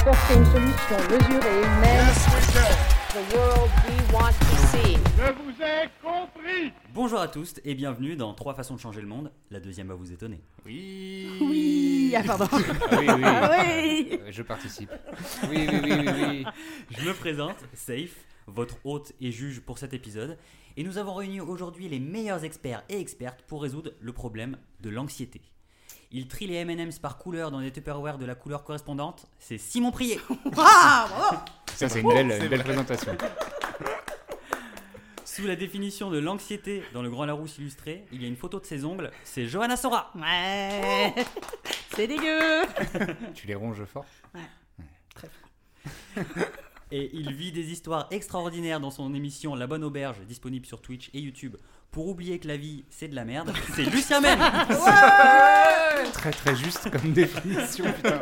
[0.00, 2.06] apporter une solution mesurée, humaine.
[3.10, 4.96] The world we want to see.
[5.18, 9.06] Je vous ai compris Bonjour à tous et bienvenue dans Trois façons de changer le
[9.06, 9.30] monde.
[9.50, 10.40] La deuxième va vous étonner.
[10.64, 11.28] Oui.
[11.42, 12.46] Oui, ah pardon.
[12.50, 12.56] Ah
[12.98, 13.22] oui, oui.
[13.24, 14.20] Ah oui.
[14.30, 14.90] Je participe.
[15.50, 16.44] Oui, oui, oui, oui, oui.
[16.90, 20.38] Je me présente, Safe, votre hôte et juge pour cet épisode.
[20.76, 24.88] Et nous avons réuni aujourd'hui les meilleurs experts et expertes pour résoudre le problème de
[24.88, 25.42] l'anxiété.
[26.12, 29.28] Il trie les M&M's par couleur dans des Tupperware de la couleur correspondante.
[29.38, 30.18] C'est Simon Prié.
[30.56, 31.36] Ah, bravo.
[31.72, 33.16] Ça, c'est une belle, une belle présentation.
[35.24, 38.58] Sous la définition de l'anxiété dans le Grand Larousse illustré, il y a une photo
[38.58, 39.12] de ses ongles.
[39.22, 40.10] C'est Johanna Sora.
[40.16, 41.14] Ouais.
[41.94, 42.62] C'est dégueu.
[43.32, 44.04] Tu les ronges fort
[46.90, 51.08] Et il vit des histoires extraordinaires dans son émission La Bonne Auberge, disponible sur Twitch
[51.14, 51.56] et YouTube.
[51.90, 54.38] Pour oublier que la vie, c'est de la merde, c'est Lucien Men.
[56.12, 58.20] Très, très juste comme définition, putain.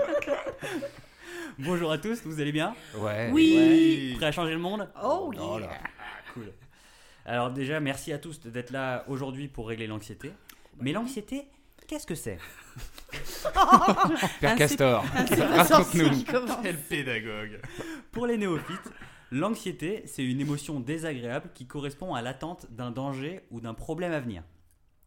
[1.59, 2.75] Bonjour à tous, vous allez bien?
[2.97, 3.29] Ouais.
[3.33, 4.15] Oui.
[4.17, 4.89] Prêt à changer le monde?
[5.03, 5.67] Oh, Oh yeah.
[5.67, 5.73] là.
[6.33, 6.53] Cool.
[7.27, 10.33] Alors déjà, merci à tous d'être là aujourd'hui pour régler l'anxiété.
[10.81, 11.47] Mais l'anxiété,
[11.87, 12.39] qu'est-ce que c'est?
[14.41, 15.05] Père Un Castor,
[15.57, 16.25] raconte-nous.
[16.25, 16.57] commence.
[16.89, 17.61] pédagogue
[18.13, 18.91] Pour les néophytes,
[19.31, 24.21] l'anxiété, c'est une émotion désagréable qui correspond à l'attente d'un danger ou d'un problème à
[24.21, 24.43] venir.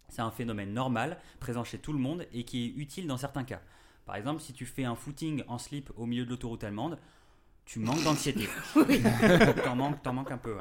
[0.09, 3.44] C'est un phénomène normal, présent chez tout le monde et qui est utile dans certains
[3.44, 3.61] cas.
[4.05, 6.99] Par exemple, si tu fais un footing en slip au milieu de l'autoroute allemande,
[7.66, 8.49] tu manques d'anxiété.
[9.64, 10.58] t'en manques, t'en manques un peu.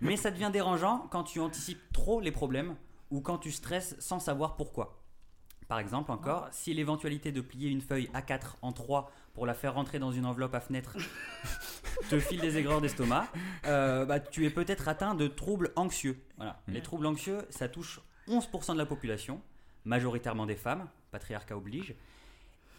[0.00, 2.76] Mais ça devient dérangeant quand tu anticipes trop les problèmes
[3.10, 5.04] ou quand tu stresses sans savoir pourquoi.
[5.68, 9.74] Par exemple, encore, si l'éventualité de plier une feuille A4 en 3 pour la faire
[9.74, 10.96] rentrer dans une enveloppe à fenêtre
[12.08, 13.28] te file des aigreurs d'estomac,
[13.66, 16.22] euh, bah, tu es peut-être atteint de troubles anxieux.
[16.36, 16.60] Voilà.
[16.68, 19.40] Les troubles anxieux, ça touche 11% de la population,
[19.84, 21.94] majoritairement des femmes, patriarcat oblige.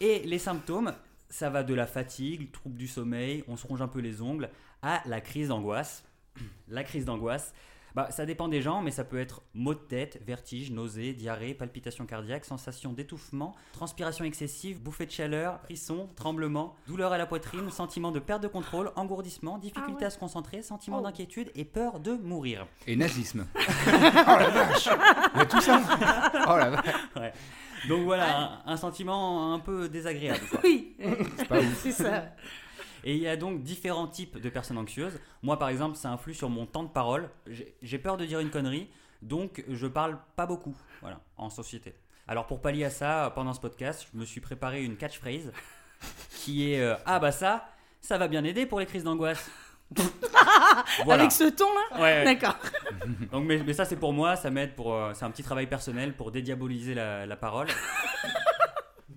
[0.00, 0.92] Et les symptômes,
[1.28, 4.50] ça va de la fatigue, trouble du sommeil, on se ronge un peu les ongles,
[4.82, 6.04] à la crise d'angoisse.
[6.68, 7.54] La crise d'angoisse,
[7.96, 11.54] bah, ça dépend des gens, mais ça peut être maux de tête, vertige, nausées, diarrhée,
[11.54, 17.70] palpitations cardiaques, sensation d'étouffement, transpiration excessive, bouffée de chaleur, frisson, tremblement, douleur à la poitrine,
[17.70, 20.04] sentiment de perte de contrôle, engourdissement, difficulté Ah ouais.
[20.04, 21.02] à se concentrer, sentiment Oh.
[21.02, 22.66] d'inquiétude et peur de mourir.
[22.86, 23.46] Et nazisme.
[23.56, 24.88] oh la vache
[25.34, 25.80] Il y a tout ça
[26.48, 27.32] Oh la vache
[27.88, 30.40] Donc voilà, un, un sentiment un peu désagréable.
[30.50, 30.60] quoi.
[30.64, 30.94] Oui,
[31.38, 31.74] C'est pas ouf.
[31.82, 32.24] c'est ça.
[33.06, 35.20] Et il y a donc différents types de personnes anxieuses.
[35.40, 37.30] Moi, par exemple, ça influe sur mon temps de parole.
[37.80, 38.88] J'ai peur de dire une connerie,
[39.22, 41.94] donc je parle pas beaucoup, voilà, en société.
[42.26, 45.52] Alors pour pallier à ça, pendant ce podcast, je me suis préparé une catchphrase
[46.30, 47.68] qui est euh, ah bah ça,
[48.00, 49.48] ça va bien aider pour les crises d'angoisse.
[51.04, 51.22] Voilà.
[51.22, 52.24] Avec ce ton-là Ouais, ouais.
[52.24, 52.56] D'accord.
[53.32, 55.68] Donc, mais, mais ça c'est pour moi, ça m'aide pour, euh, c'est un petit travail
[55.68, 57.68] personnel pour dédiaboliser la, la parole.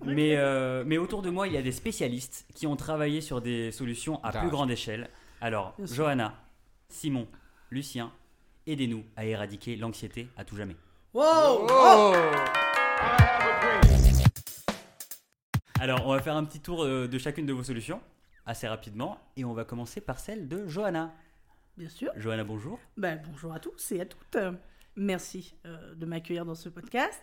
[0.04, 3.40] Mais, euh, mais autour de moi, il y a des spécialistes qui ont travaillé sur
[3.40, 5.08] des solutions à plus grande échelle.
[5.40, 5.96] Alors, Bien sûr.
[5.96, 6.34] Johanna,
[6.88, 7.26] Simon,
[7.70, 8.12] Lucien,
[8.66, 10.76] aidez-nous à éradiquer l'anxiété à tout jamais.
[11.14, 11.22] Wow.
[11.68, 12.16] Oh I
[13.02, 14.16] have a dream.
[15.80, 18.00] Alors, on va faire un petit tour euh, de chacune de vos solutions
[18.46, 21.14] assez rapidement et on va commencer par celle de Johanna.
[21.76, 22.12] Bien sûr.
[22.16, 22.78] Johanna, bonjour.
[22.96, 24.36] Ben, bonjour à tous et à toutes.
[24.36, 24.52] Euh,
[24.96, 27.22] Merci euh, de m'accueillir dans ce podcast.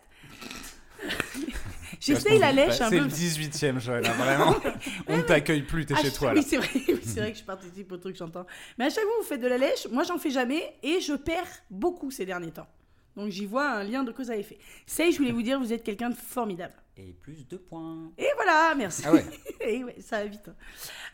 [2.00, 3.03] J'essaye la lèche un C'est peu.
[3.03, 4.56] le 18ème, Joël, hein, vraiment.
[5.08, 6.40] On ne t'accueille plus, t'es chez toi là.
[6.40, 8.46] Oui, c'est vrai, oui, c'est vrai que je participe au truc, j'entends.
[8.78, 9.88] Mais à chaque fois, vous faites de la lèche.
[9.91, 12.68] Moi, j'en fais jamais et je perds beaucoup ces derniers temps.
[13.16, 14.59] Donc, j'y vois un lien de cause à effet.
[14.85, 16.74] C'est, je voulais vous dire, vous êtes quelqu'un de formidable.
[16.97, 18.12] Et plus de points.
[18.18, 19.03] Et voilà, merci.
[19.06, 19.25] Ah ouais
[19.62, 20.47] Et ouais, ça va vite.
[20.47, 20.56] hein.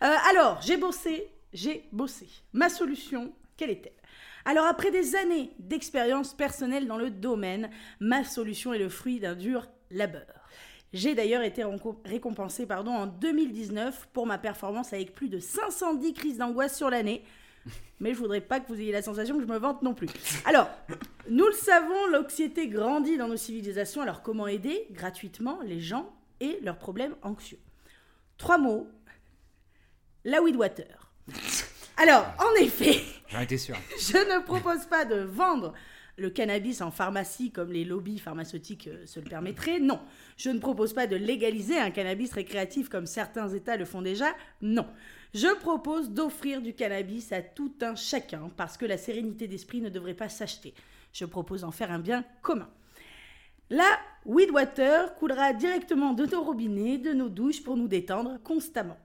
[0.05, 2.27] Euh, alors, j'ai bossé, j'ai bossé.
[2.51, 3.93] Ma solution, quelle est-elle?
[4.45, 7.69] Alors, après des années d'expérience personnelle dans le domaine,
[8.01, 10.42] ma solution est le fruit d'un dur labeur.
[10.93, 16.13] J'ai d'ailleurs été renco- récompensé pardon, en 2019 pour ma performance avec plus de 510
[16.13, 17.23] crises d'angoisse sur l'année.
[17.99, 20.07] Mais je voudrais pas que vous ayez la sensation que je me vante non plus.
[20.45, 20.69] Alors,
[21.29, 24.01] nous le savons, l'anxiété grandit dans nos civilisations.
[24.01, 27.59] Alors, comment aider gratuitement les gens et leurs problèmes anxieux?
[28.37, 28.87] Trois mots.
[30.25, 31.11] La weed water.
[31.97, 35.73] Alors, en effet, je ne propose pas de vendre
[36.17, 39.79] le cannabis en pharmacie comme les lobbies pharmaceutiques euh, se le permettraient.
[39.79, 39.99] Non.
[40.37, 44.27] Je ne propose pas de légaliser un cannabis récréatif comme certains États le font déjà.
[44.61, 44.87] Non.
[45.33, 49.89] Je propose d'offrir du cannabis à tout un chacun parce que la sérénité d'esprit ne
[49.89, 50.73] devrait pas s'acheter.
[51.11, 52.69] Je propose d'en faire un bien commun.
[53.69, 58.99] La weed water coulera directement de nos robinets, de nos douches pour nous détendre constamment.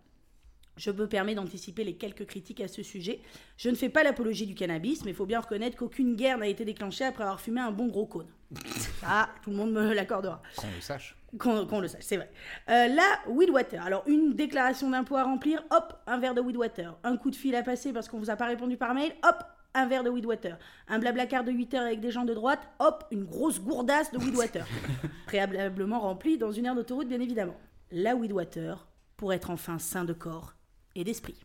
[0.78, 3.20] Je me permets d'anticiper les quelques critiques à ce sujet.
[3.56, 6.46] Je ne fais pas l'apologie du cannabis, mais il faut bien reconnaître qu'aucune guerre n'a
[6.46, 8.28] été déclenchée après avoir fumé un bon gros cône.
[9.00, 10.40] Ça, tout le monde me l'accordera.
[10.56, 11.16] Qu'on le sache.
[11.36, 12.30] Qu'on le sache, c'est vrai.
[12.70, 13.84] Euh, la weed water.
[13.84, 16.96] Alors, une déclaration d'impôt à remplir, hop, un verre de weed water.
[17.02, 19.42] Un coup de fil à passer parce qu'on vous a pas répondu par mail, hop,
[19.74, 20.58] un verre de weed water.
[20.86, 24.18] Un blablacar de 8 heures avec des gens de droite, hop, une grosse gourdasse de
[24.18, 24.66] weed water.
[25.26, 27.56] Préalablement remplie dans une aire d'autoroute, bien évidemment.
[27.90, 28.86] La weed water
[29.16, 30.54] pour être enfin sain de corps
[30.98, 31.36] et d'esprit.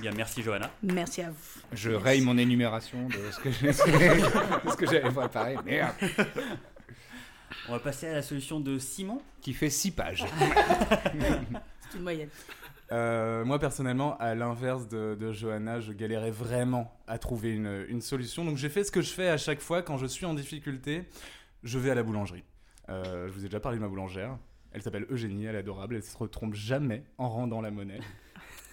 [0.00, 0.70] Bien, merci Johanna.
[0.82, 1.60] Merci à vous.
[1.72, 5.56] Je raye mon énumération de ce que j'ai- de ce que j'avais préparé.
[5.64, 5.94] Merde.
[7.68, 9.20] On va passer à la solution de Simon.
[9.40, 10.24] Qui fait 6 pages.
[11.90, 12.28] C'est une moyenne.
[12.90, 18.00] Euh, moi personnellement, à l'inverse de, de Johanna, je galérais vraiment à trouver une, une
[18.00, 18.44] solution.
[18.44, 21.04] Donc j'ai fait ce que je fais à chaque fois quand je suis en difficulté.
[21.62, 22.44] Je vais à la boulangerie.
[22.88, 24.36] Euh, je vous ai déjà parlé de ma boulangère.
[24.74, 28.00] Elle s'appelle Eugénie, elle est adorable, elle se retrompe jamais en rendant la monnaie.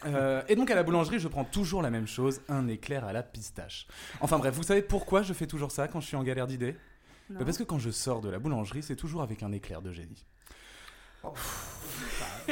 [0.06, 3.12] Euh, et donc à la boulangerie, je prends toujours la même chose, un éclair à
[3.12, 3.86] la pistache.
[4.22, 6.78] Enfin bref, vous savez pourquoi je fais toujours ça quand je suis en galère d'idées?
[7.30, 9.92] Bah, Parce que quand je sors de la boulangerie, c'est toujours avec un éclair de
[9.92, 10.26] génie.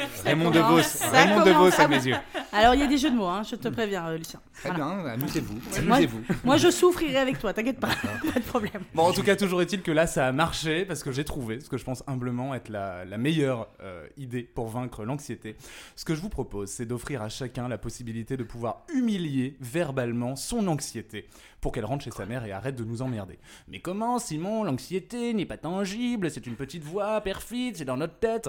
[0.24, 0.80] Raymond DeVos.
[1.12, 1.44] Raymond.
[1.44, 2.16] DeVos à mes yeux.
[2.52, 4.40] Alors, il y a des jeux de mots, hein, je te préviens, euh, Lucien.
[4.54, 4.84] Très Voilà.
[5.02, 5.54] bien, amusez-vous.
[5.84, 6.20] Moi- Amusez-vous.
[6.44, 7.88] Moi, je souffrirai avec toi, t'inquiète pas.
[8.32, 8.82] pas de problème.
[8.94, 11.60] Bon, en tout cas, toujours est-il que là, ça a marché parce que j'ai trouvé
[11.60, 15.56] ce que je pense humblement être la, la meilleure euh, idée pour vaincre l'anxiété.
[15.96, 20.34] Ce que je vous propose, c'est d'offrir à chacun la possibilité de pouvoir humilier verbalement
[20.36, 21.26] son anxiété
[21.60, 23.38] pour qu'elle rentre chez sa mère et arrête de nous emmerder.
[23.68, 24.62] Mais comment, Simon?
[24.64, 28.48] L'anxiété n'est pas tangible, c'est une petite voix perfide, c'est dans notre tête.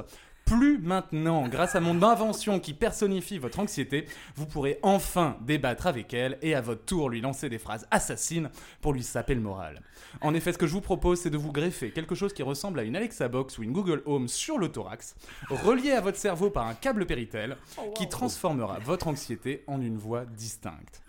[0.49, 6.11] Plus maintenant, grâce à mon invention qui personnifie votre anxiété, vous pourrez enfin débattre avec
[6.11, 8.49] elle et à votre tour lui lancer des phrases assassines
[8.81, 9.83] pour lui saper le moral.
[10.21, 12.79] En effet, ce que je vous propose, c'est de vous greffer quelque chose qui ressemble
[12.79, 15.15] à une Alexa Box ou une Google Home sur le thorax,
[15.51, 17.55] relié à votre cerveau par un câble Péritel,
[17.93, 21.03] qui transformera votre anxiété en une voix distincte.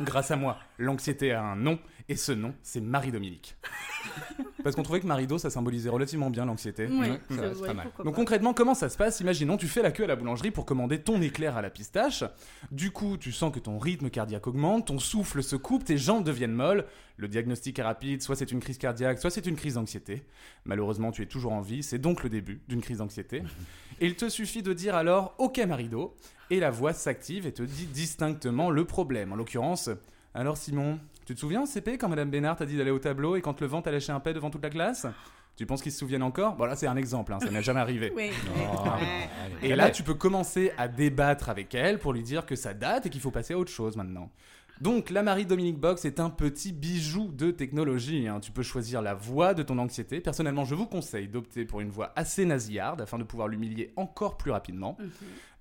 [0.00, 1.78] Grâce à moi, l'anxiété a un nom,
[2.08, 3.56] et ce nom, c'est Marie-Dominique.
[4.64, 6.86] Parce qu'on trouvait que Marido, ça symbolisait relativement bien l'anxiété.
[6.90, 7.88] Oui, Ouais, c'est vrai, c'est pas mal.
[8.04, 9.20] Donc concrètement, comment ça se passe?
[9.20, 12.24] Imaginons, tu fais la queue à la boulangerie pour commander ton éclair à la pistache.
[12.70, 16.24] Du coup, tu sens que ton rythme cardiaque augmente, ton souffle se coupe, tes jambes
[16.24, 16.84] deviennent molles.
[17.22, 20.24] Le diagnostic est rapide, soit c'est une crise cardiaque, soit c'est une crise d'anxiété.
[20.64, 23.44] Malheureusement, tu es toujours en vie, c'est donc le début d'une crise d'anxiété.
[24.00, 26.16] Et il te suffit de dire alors OK Marido,
[26.50, 29.32] et la voix s'active et te dit distinctement le problème.
[29.32, 29.88] En l'occurrence,
[30.34, 33.36] alors Simon, tu te souviens en CP quand Madame Bénard t'a dit d'aller au tableau
[33.36, 35.06] et quand le vent t'a lâché un pet devant toute la classe?
[35.54, 36.56] Tu penses qu'ils se souviennent encore?
[36.56, 38.12] Bon là c'est un exemple, hein, ça n'est jamais arrivé.
[38.16, 38.32] Oui.
[39.62, 43.06] Et là, tu peux commencer à débattre avec elle pour lui dire que ça date
[43.06, 44.28] et qu'il faut passer à autre chose maintenant.
[44.80, 48.26] Donc, la Marie-Dominique Box est un petit bijou de technologie.
[48.26, 48.40] hein.
[48.40, 50.20] Tu peux choisir la voix de ton anxiété.
[50.20, 54.36] Personnellement, je vous conseille d'opter pour une voix assez nasillarde afin de pouvoir l'humilier encore
[54.36, 54.96] plus rapidement.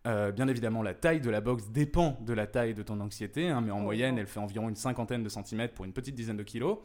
[0.08, 3.50] Euh, bien évidemment, la taille de la box dépend de la taille de ton anxiété,
[3.50, 6.38] hein, mais en moyenne, elle fait environ une cinquantaine de centimètres pour une petite dizaine
[6.38, 6.80] de kilos.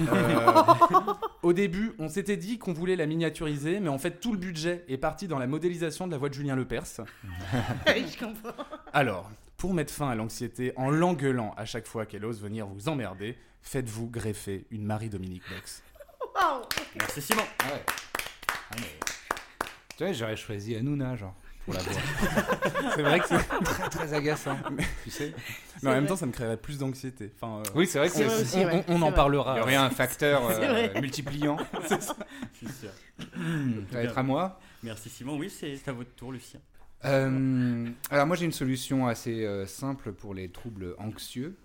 [0.00, 0.50] Euh,
[1.44, 4.84] au début, on s'était dit qu'on voulait la miniaturiser, mais en fait, tout le budget
[4.88, 6.82] est parti dans la modélisation de la voix de Julien Lepers.
[7.86, 8.64] je comprends.
[8.92, 12.88] Alors, pour mettre fin à l'anxiété en l'engueulant à chaque fois qu'elle ose venir vous
[12.88, 15.82] emmerder, faites-vous greffer une Marie-Dominique Box.
[16.34, 16.62] Wow.
[16.96, 17.42] Merci Simon.
[17.60, 17.82] Ah ouais.
[18.48, 18.98] Ah, mais-
[19.96, 21.92] Tu vois, j'aurais choisi Hanouna, genre, pour la voix.
[22.94, 23.38] C'est vrai que c'est...
[23.64, 24.58] très, très agaçant.
[25.04, 25.32] tu sais
[25.82, 26.08] Mais en même vrai.
[26.10, 27.32] temps, ça me créerait plus d'anxiété.
[27.40, 29.14] Enfin, euh, Oui, c'est vrai C'est qu'on on- on- on en vrai.
[29.14, 29.54] parlera.
[29.54, 31.56] Il y y aurait un facteur C'est euh, multipliant.
[31.86, 32.14] C'est sûr.
[33.18, 33.24] Ça
[33.92, 34.58] va être à moi.
[34.82, 35.36] Merci Simon.
[35.38, 36.60] Oui, c'est à votre tour, Lucien.
[37.04, 41.56] Euh, alors moi j'ai une solution assez euh, simple pour les troubles anxieux.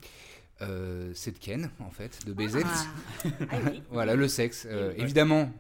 [0.62, 2.62] Euh, c'est de Ken en fait, de baiser.
[2.66, 3.30] Ah.
[3.52, 3.56] Ah.
[3.92, 4.68] Voilà le sexe.
[4.98, 5.52] Évidemment,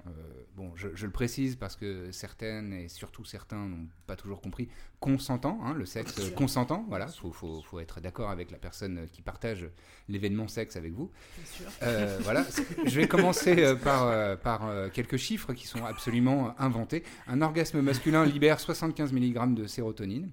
[0.62, 4.70] bon je, je le précise parce que certaines et surtout certains n'ont pas toujours compris.
[5.00, 6.86] Consentant, hein, le sexe consentant.
[6.88, 9.68] Voilà, faut, faut, faut être d'accord avec la personne qui partage
[10.08, 11.10] l'événement sexe avec vous.
[11.38, 11.65] Bien sûr.
[11.82, 12.46] Euh, voilà,
[12.86, 17.03] je vais commencer euh, par, euh, par quelques chiffres qui sont absolument inventés.
[17.27, 20.30] Un orgasme masculin libère 75 mg de sérotonine.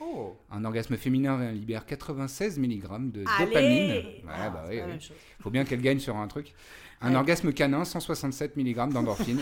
[0.00, 3.90] Oh Un orgasme féminin libère 96 mg de Allez dopamine.
[3.90, 5.08] Ouais, Ah, bah oui, oui.
[5.40, 6.54] Faut bien qu'elle gagne sur un truc.
[7.02, 7.16] Un Ouais.
[7.16, 9.40] orgasme canin, 167 mg d'endorphine.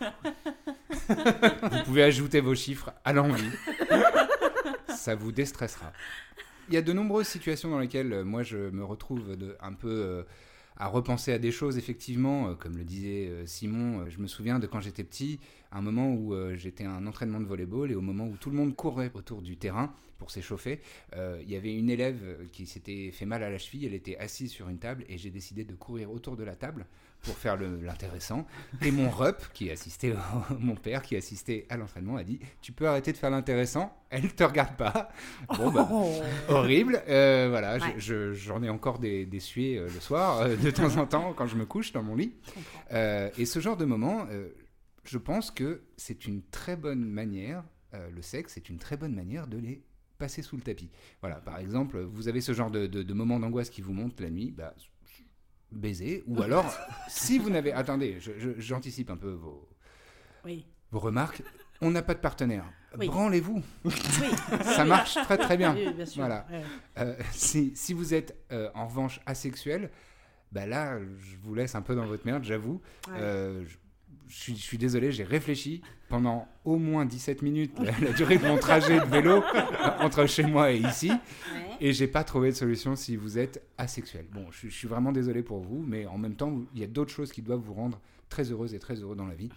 [1.08, 3.50] vous pouvez ajouter vos chiffres à l'envie.
[4.88, 5.92] Ça vous déstressera.
[6.68, 9.72] Il y a de nombreuses situations dans lesquelles euh, moi je me retrouve de, un
[9.72, 10.22] peu euh,
[10.76, 12.48] à repenser à des choses, effectivement.
[12.48, 15.40] Euh, comme le disait euh, Simon, euh, je me souviens de quand j'étais petit.
[15.70, 18.56] un moment où j'étais à un entraînement de volleyball et au moment où tout le
[18.56, 20.80] monde courait autour du terrain pour s'échauffer,
[21.16, 24.50] il y avait une élève qui s'était fait mal à la cheville, elle était assise
[24.50, 26.84] sur une table et j'ai décidé de courir autour de la table
[27.22, 28.46] pour faire l'intéressant.
[28.84, 32.72] Et mon rep, qui assistait, au- mon père qui assistait à l'entraînement, a dit Tu
[32.72, 35.10] peux arrêter de faire l'intéressant, elle ne te regarde pas.
[35.56, 35.88] Bon, bah,
[36.48, 37.02] horrible.
[37.08, 40.96] Euh, voilà, je- j'en ai encore des, des suées euh, le soir, euh, de temps
[40.96, 42.34] en temps, quand je me couche dans mon lit.
[42.90, 44.26] Et ce genre de moment,
[45.04, 49.46] je pense que c'est une très bonne manière, le sexe, c'est une très bonne manière
[49.46, 49.82] de les
[50.18, 50.88] passer sous le tapis.
[51.20, 54.20] Voilà, par exemple, vous avez ce genre de, de, de moment d'angoisse qui vous monte
[54.20, 54.74] la nuit, bah,
[55.72, 56.72] baiser, ou alors,
[57.08, 57.72] si vous n'avez...
[57.72, 58.18] Attendez,
[58.58, 59.68] j'anticipe un peu vos,
[60.44, 60.66] Oui.
[60.90, 61.42] vos remarques.
[61.80, 62.64] On n'a pas de partenaire.
[62.98, 63.06] Oui.
[63.08, 63.62] Branlez-vous.
[63.84, 63.92] Oui.
[64.62, 65.74] Ça marche très très bien.
[65.74, 66.22] Oui, bien sûr.
[66.22, 66.46] Voilà.
[66.98, 69.90] Euh, si, si vous êtes euh, en revanche asexuel,
[70.52, 72.80] bah là, je vous laisse un peu dans votre merde, j'avoue.
[73.08, 73.76] Euh, je,
[74.32, 78.38] je suis, je suis désolé, j'ai réfléchi pendant au moins 17 minutes, la, la durée
[78.38, 79.62] de mon trajet de vélo euh,
[80.00, 81.76] entre chez moi et ici, Ouais.
[81.80, 84.24] et j'ai pas trouvé de solution si vous êtes asexuel.
[84.32, 86.86] Bon, je, je suis vraiment désolé pour vous, mais en même temps, il y a
[86.86, 89.50] d'autres choses qui doivent vous rendre très heureuse et très heureux dans la vie.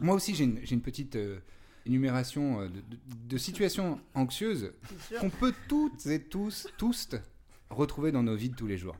[0.00, 1.38] Moi aussi, j'ai une, petite euh,
[1.86, 4.72] énumération euh, de, de- de situations anxieuses
[5.20, 7.10] qu'on peut toutes et tous, tous
[7.70, 8.96] retrouver dans nos vies de tous les jours.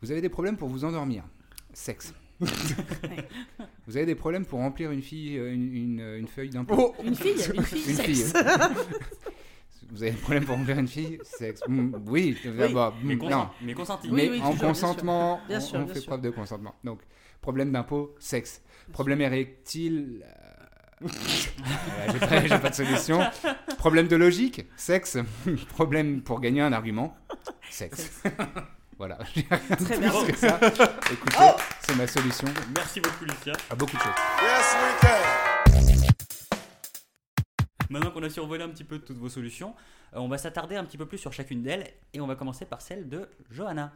[0.00, 1.24] Vous avez des problèmes pour vous endormir.
[1.74, 2.14] Sexe.
[3.86, 6.94] vous avez des problèmes pour remplir une, fille, euh, une, une- une feuille d'impôt.
[7.04, 8.32] Une fille, une fille, Une sexe.
[8.32, 8.32] fille.
[9.90, 11.62] Vous avez des problèmes pour remplir une fille Sexe.
[11.66, 12.94] Mm, oui, d'abord.
[13.02, 13.48] Mais, mm, consen- non.
[13.62, 14.08] mais consenti.
[14.10, 14.86] Oui, Mais oui, en toujours, bien sûr.
[14.88, 16.06] consentement, Bien on- sûr, on, bien fait sûr.
[16.08, 16.74] preuve de consentement.
[16.84, 17.00] Donc,
[17.40, 18.62] problème d'impôt, sexe.
[18.92, 20.26] Problème érectile.
[20.26, 23.20] euh, voilà, J'ai pas, j'ai pas de solution.
[23.78, 25.16] Problème de logique, sexe.
[25.70, 27.16] Problème pour gagner un argument,
[27.70, 28.22] sexe.
[28.98, 30.10] Voilà, j'ai rien Très bien.
[30.26, 30.58] que ça.
[31.12, 33.52] Écoutez, Oh c'est ma solution Merci beaucoup, Lucia.
[33.70, 34.12] à beaucoup de choses.
[34.42, 36.28] Yes, we can.
[37.90, 39.74] Maintenant qu'on a survolé un petit peu toutes vos solutions,
[40.14, 42.66] euh, on va s'attarder un petit peu plus sur chacune d'elles et on va commencer
[42.66, 43.92] par celle de Johanna.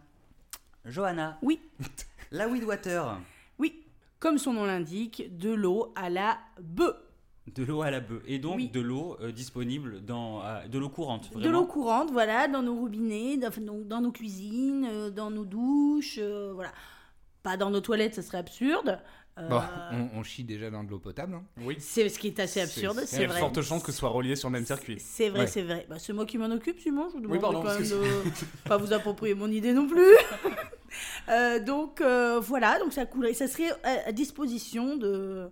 [0.86, 1.38] Johanna.
[1.42, 1.60] Oui.
[2.30, 3.18] La weed water.
[3.58, 3.84] Oui,
[4.18, 6.96] comme son nom l'indique, de l'eau à la bœuf.
[7.54, 8.22] De l'eau à la bœuf.
[8.28, 8.68] Et donc Oui.
[8.68, 10.42] de l'eau euh, disponible dans.
[10.44, 11.36] euh, de l'eau courante.
[11.36, 13.50] De l'eau courante, voilà, dans nos robinets, dans,
[13.84, 16.70] dans- nos cuisines, euh, dans nos douches, euh, voilà.
[17.42, 19.00] Pas dans nos toilettes, ça serait absurde.
[19.38, 19.60] Euh, Bon,
[19.92, 21.34] on, on chie déjà dans de l'eau potable.
[21.34, 21.42] hein.
[21.64, 21.76] Oui.
[21.80, 23.40] C'est ce qui est assez absurde, c'est- Il y a de vrai.
[23.40, 24.98] fortes chances que ce soit relié sur le même circuit.
[25.00, 25.46] C'est vrai, Ouais.
[25.48, 25.84] c'est vrai.
[25.90, 27.08] Bah, c'est moi qui m'en occupe, Simon.
[27.08, 28.02] Je vous demande Oui, pardon, quand même de
[28.68, 30.00] pas vous approprier mon idée non plus.
[31.30, 33.70] Euh, donc euh, voilà, donc ça coulerait, ça serait
[34.06, 35.48] à disposition de,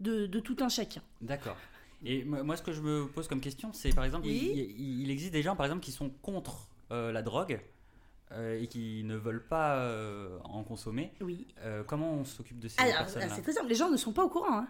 [0.00, 1.02] de, de tout un chacun.
[1.20, 1.56] D'accord.
[2.04, 4.74] Et moi, ce que je me pose comme question, c'est par exemple, il, Oui.
[4.78, 7.60] il- il existe des gens par exemple qui sont contre euh, la drogue
[8.32, 11.12] euh, et qui ne veulent pas euh, en consommer.
[11.22, 11.46] Oui.
[11.62, 13.68] Euh, comment on s'occupe de ces Alors, personnes-là c'est très simple.
[13.68, 14.58] Les gens ne sont pas au courant.
[14.58, 14.66] hein.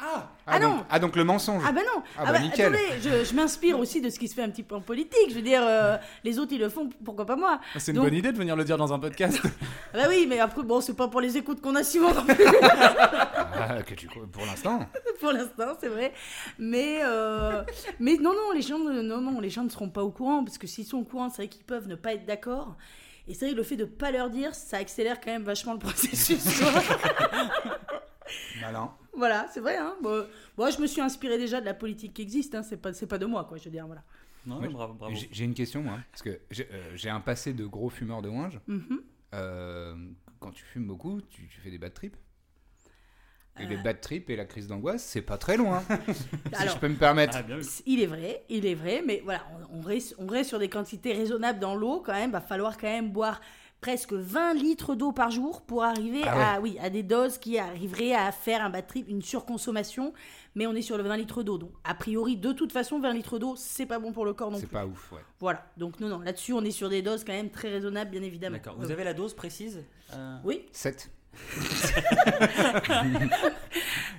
[0.00, 0.84] Ah Ah donc, non.
[0.88, 1.60] ah, donc le mensonge.
[1.66, 2.00] Ah bah non.
[2.16, 2.72] Ah bah, nickel.
[2.72, 5.28] attendez, je, je m'inspire aussi de ce qui se fait un petit peu en politique.
[5.30, 7.58] Je veux dire, euh, les autres ils le font, pourquoi pas moi?
[7.78, 9.40] C'est une Donc- bonne idée de venir le dire dans un podcast.
[9.44, 9.48] Ah
[9.94, 12.44] Bah oui, mais après bon, c'est pas pour les écoutes qu'on a non plus.
[13.60, 14.86] Ah, que tu, pour l'instant.
[15.20, 16.12] pour l'instant, c'est vrai.
[16.58, 17.62] Mais, euh,
[17.98, 20.44] mais non, non, les gens ne, non, non, les gens ne seront pas au courant,
[20.44, 22.76] parce que s'ils sont au courant, c'est vrai qu'ils peuvent ne pas être d'accord.
[23.26, 25.74] Et c'est vrai que le fait de pas leur dire, ça accélère quand même vachement
[25.74, 26.62] le processus.
[28.60, 28.90] Malin.
[29.14, 29.76] voilà, c'est vrai.
[29.76, 29.96] Hein.
[30.02, 32.54] Bon, moi, je me suis inspiré déjà de la politique qui existe.
[32.54, 32.62] Hein.
[32.62, 33.58] C'est pas, c'est pas de moi, quoi.
[33.58, 34.02] Je veux dire, voilà.
[34.46, 35.14] Non, Moi, bravo, bravo.
[35.30, 35.98] J'ai une question, moi.
[36.10, 38.60] Parce que j'ai euh, j'ai un passé de gros fumeur de ouinge.
[38.66, 39.02] Mhm.
[39.34, 39.94] Euh,
[40.40, 42.16] quand tu fumes beaucoup, tu, tu fais des bad trips?
[43.60, 43.82] Et les Euh.
[43.82, 45.82] bad trips et la crise d'angoisse, c'est pas très loin.
[46.52, 47.36] si Alors, je peux me permettre.
[47.38, 47.54] Ah.
[47.86, 49.40] Il est vrai, il est vrai, mais voilà,
[49.72, 52.30] on, on reste, on reste sur des quantités raisonnables dans l'eau quand même.
[52.30, 53.40] Va falloir quand même boire
[53.80, 57.58] presque 20 litres d'eau par jour pour arriver Ah à, oui, à des doses qui
[57.60, 60.12] arriveraient à faire un bad trip, une surconsommation.
[60.56, 63.12] Mais on est sur le 20 litres d'eau, donc a priori, de toute façon, 20
[63.12, 64.72] litres d'eau, c'est pas bon pour le corps non C'est plus.
[64.72, 65.20] pas ouf, ouais.
[65.38, 68.22] Voilà, donc non, non, là-dessus, on est sur des doses quand même très raisonnables, bien
[68.22, 68.56] évidemment.
[68.56, 68.74] D'accord.
[68.78, 69.84] Vous avez la dose précise
[70.14, 71.08] Euh, Oui, 7.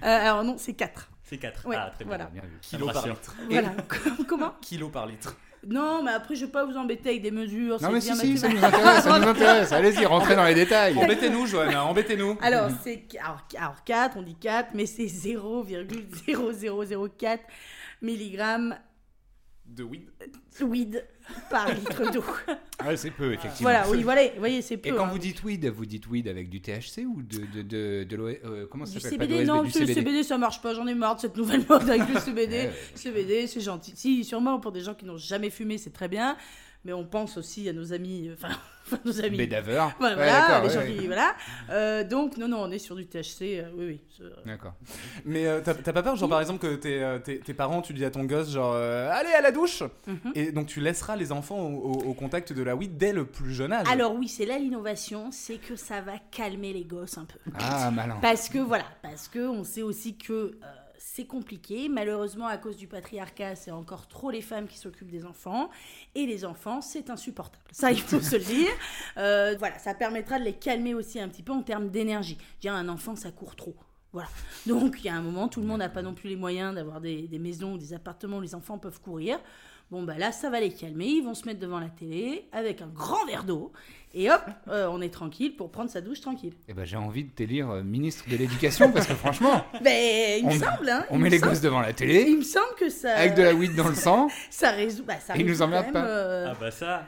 [0.01, 1.09] Euh, alors non, c'est 4.
[1.23, 1.67] C'est 4.
[1.67, 2.07] Ouais, ah, très bien.
[2.07, 2.29] voilà.
[2.31, 3.35] Bien me Kilo par litre.
[3.49, 3.71] Voilà,
[4.29, 4.53] comment?
[4.61, 5.35] Kilo par litre.
[5.67, 7.81] Non, mais après, je vais pas vous embêter avec des mesures.
[7.81, 9.73] Non, c'est mais bien si, si, ça nous intéresse, ça nous intéresse.
[9.73, 10.97] Allez-y, rentrez dans les détails.
[10.97, 12.37] Embêtez-nous, Johanna, embêtez-nous.
[12.41, 17.39] Alors, c'est alors, alors 4, on dit 4, mais c'est 0,0004
[18.01, 18.73] mg
[19.75, 20.09] De weed.
[20.61, 21.05] weed
[21.49, 22.23] par litre d'eau.
[22.79, 23.69] Ah, c'est peu, effectivement.
[23.69, 24.89] voilà, oui, voilà, vous voyez, c'est peu.
[24.89, 25.09] Et quand hein.
[25.11, 28.37] vous dites weed, vous dites weed avec du THC ou de, de, de, de l'OE
[28.45, 30.01] euh, Comment ça s'appelle CBD, non, du parce que le CBD.
[30.01, 32.49] CBD, ça marche pas, j'en ai marre de cette nouvelle mode avec le CBD.
[32.59, 32.73] Ouais, ouais.
[32.95, 33.93] CBD, c'est gentil.
[33.95, 36.35] Si, sûrement pour des gens qui n'ont jamais fumé, c'est très bien.
[36.85, 38.55] Mais on pense aussi à nos amis, euh, enfin,
[39.05, 39.37] nos amis.
[39.37, 39.91] Bédaveur.
[39.99, 40.93] Ouais, Ouais, voilà, d'accord, les gens ouais.
[40.95, 41.35] qui, voilà.
[41.69, 43.85] Euh, donc, non, non, on est sur du THC, euh, oui,
[44.19, 44.25] oui.
[44.45, 44.73] D'accord.
[45.25, 48.03] Mais euh, t'as pas peur, genre par exemple, que tes, tes, tes parents, tu dis
[48.05, 50.31] à ton gosse, genre, allez à la douche Mhm.
[50.35, 53.25] Et donc tu laisseras les enfants au, au- au contact de la weed dès le
[53.25, 53.87] plus jeune âge.
[53.89, 57.37] Alors oui, c'est là l'innovation, c'est que ça va calmer les gosses un peu.
[57.59, 58.17] Ah, malin.
[58.21, 60.57] Parce que voilà, parce que on sait aussi que
[60.99, 61.89] c'est compliqué.
[61.89, 65.69] Malheureusement, à cause du patriarcat, c'est encore trop les femmes qui s'occupent des enfants.
[66.13, 67.63] Et les enfants, c'est insupportable.
[67.71, 68.69] Ça, il faut se le dire.
[69.17, 72.37] Euh, voilà, ça permettra de les calmer aussi un petit peu en termes d'énergie.
[72.61, 73.75] Dire un enfant, ça court trop.
[74.13, 74.27] Voilà.
[74.65, 76.73] Donc, il y a un moment, tout le monde n'a pas non plus les moyens
[76.75, 79.39] d'avoir des, des maisons ou des appartements où les enfants peuvent courir.
[79.91, 81.07] Bon, bah là, ça va les calmer.
[81.07, 83.71] Ils vont se mettre devant la télé avec un grand verre d'eau.
[84.13, 86.53] Et hop, euh, on est tranquille pour prendre sa douche tranquille.
[86.67, 90.45] Eh ben, j'ai envie de t'élire euh, ministre de l'éducation parce que franchement, Ben, il
[90.45, 91.05] me On- semble, hein.
[91.09, 93.15] on il met me les semble- gosses devant la Il télé me semble que ça.
[93.15, 94.27] avec de la weed dans le sang.
[94.51, 95.03] Ça résout.
[95.05, 96.03] Bah, ça Et ils nous emmerdent pas.
[96.05, 97.05] euh, Ah bah ça,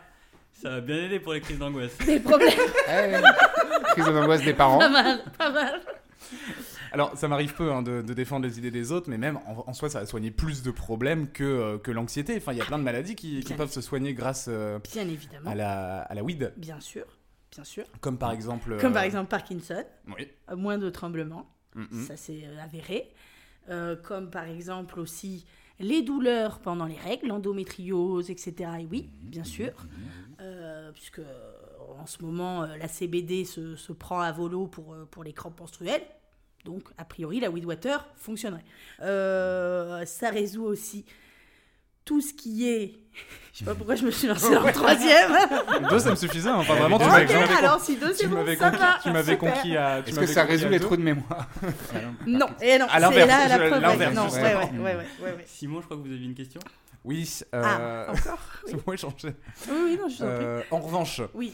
[0.54, 1.98] ça va bien aider pour les crises d'angoisse.
[2.06, 2.50] Des problèmes.
[2.88, 3.22] Ouais.
[3.92, 4.80] Crise d'angoisse des parents.
[4.80, 5.82] pas mal, pas mal.
[6.92, 9.64] Alors, ça m'arrive peu hein, de, de défendre les idées des autres, mais même en,
[9.68, 12.36] en soi, ça va soigner plus de problèmes que, euh, que l'anxiété.
[12.38, 15.50] Enfin, il y a plein de maladies qui, peuvent se soigner grâce euh, Bien évidemment.
[15.50, 17.06] à, la, à la weed, Bien sûr.
[17.52, 17.84] Bien sûr.
[18.00, 18.78] comme par exemple.
[18.80, 19.84] Comme euh, par exemple Parkinson,
[20.18, 20.28] Oui.
[20.50, 21.50] euh, moins de tremblements,
[22.08, 23.12] ça euh, avéré.
[23.70, 25.46] Euh, comme par exemple aussi
[25.80, 28.70] les douleurs pendant les règles, l'endométriose, etc.
[28.82, 29.72] Et oui, bien sûr.
[30.40, 31.52] Euh, puisque euh,
[32.00, 35.34] en ce moment, euh, la CBD se, se prend à volo pour, euh, pour les
[35.34, 36.02] crampes menstruelles.
[36.66, 38.64] Donc, a priori, la weed water fonctionnerait.
[39.02, 41.06] Euh, ça résout aussi
[42.06, 42.94] tout ce qui est.
[43.54, 45.32] Je sais pas pourquoi je me suis lancée dans le troisième.
[45.90, 46.50] Deux, ça me suffisait.
[46.50, 46.56] hein.
[46.60, 49.00] Enfin, vraiment, tu m'avais m'avais alors si deux, c'est bon, m'avais ça conquis, va.
[49.04, 50.00] tu m'avais conquis à.
[50.00, 51.50] Est-ce que ça résout les trous de mémoire
[52.26, 53.82] Non, et non, À l'inverse, c'est là la preuve.
[53.82, 54.44] l'inverse, non, justement.
[54.46, 55.44] ouais, ouais, ouais, ouais, ouais, ouais.
[55.46, 56.62] Simon, je crois que vous aviez une question.
[57.04, 57.30] Oui.
[57.52, 58.08] Ah, Euh...
[58.12, 59.36] encore Oui, ouais, changer.
[59.70, 60.46] oui, oui, non, je vous en prie.
[60.46, 61.54] Euh, en revanche, Oui.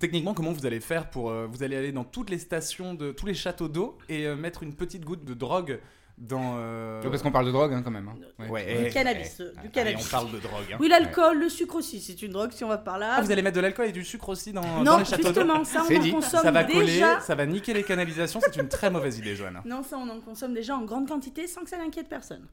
[0.00, 1.30] Techniquement, comment vous allez faire pour.
[1.30, 4.34] euh, vous allez aller dans toutes les stations, de tous les châteaux d'eau et euh,
[4.34, 5.78] mettre une petite goutte de drogue
[6.18, 6.56] dans.
[6.58, 8.08] euh, Parce qu'on parle de drogue hein, quand même.
[8.08, 8.46] hein.
[8.50, 10.04] Ouais, Du cannabis, euh, du cannabis.
[10.06, 10.64] on parle de drogue.
[10.72, 10.76] hein.
[10.80, 13.14] Oui, l'alcool, le sucre aussi, c'est une drogue si on va par là.
[13.16, 15.22] Ah, vous allez mettre de l'alcool et du sucre aussi dans, dans non, les châteaux
[15.32, 16.10] d'eau justement, ça on en dit.
[16.10, 17.20] consomme Ça va coller, déjà.
[17.20, 19.60] ça va niquer les canalisations, c'est une très mauvaise idée, Joanne.
[19.64, 22.46] Non, ça on en consomme déjà en grande quantité sans que ça n'inquiète personne.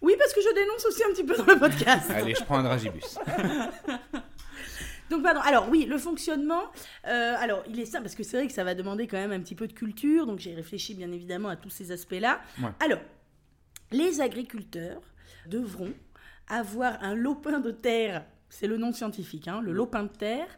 [0.00, 2.10] Oui, parce que je dénonce aussi un petit peu dans le podcast.
[2.10, 3.18] Allez, je prends un dragibus.
[5.10, 5.40] Donc, pardon.
[5.40, 6.62] Alors, oui, le fonctionnement.
[7.06, 9.32] euh, alors, il est simple parce que c'est vrai que ça va demander quand même
[9.32, 10.26] un petit peu de culture.
[10.26, 12.40] Donc, j'ai réfléchi bien évidemment à tous ces aspects-là.
[12.62, 12.70] Ouais.
[12.80, 13.00] Alors,
[13.90, 15.02] les agriculteurs
[15.46, 15.92] devront
[16.48, 20.48] avoir un lopin de terre, c'est le nom scientifique, hein, le lopin de terre,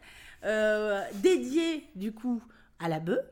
[0.43, 2.41] euh, dédié du coup
[2.79, 3.25] à la bœuf.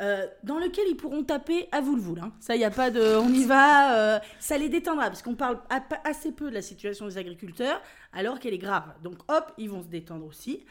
[0.00, 2.20] Euh, dans lequel ils pourront taper à vous le voule.
[2.20, 2.32] hein.
[2.40, 3.16] Ça, il n'y a pas de.
[3.16, 3.96] On y va.
[3.96, 5.60] euh, ça les détendra, parce qu'on parle
[6.04, 7.80] assez peu de la situation des agriculteurs,
[8.12, 8.84] alors qu'elle est grave.
[9.02, 10.64] Donc, hop, ils vont se détendre aussi.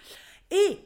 [0.51, 0.79] Et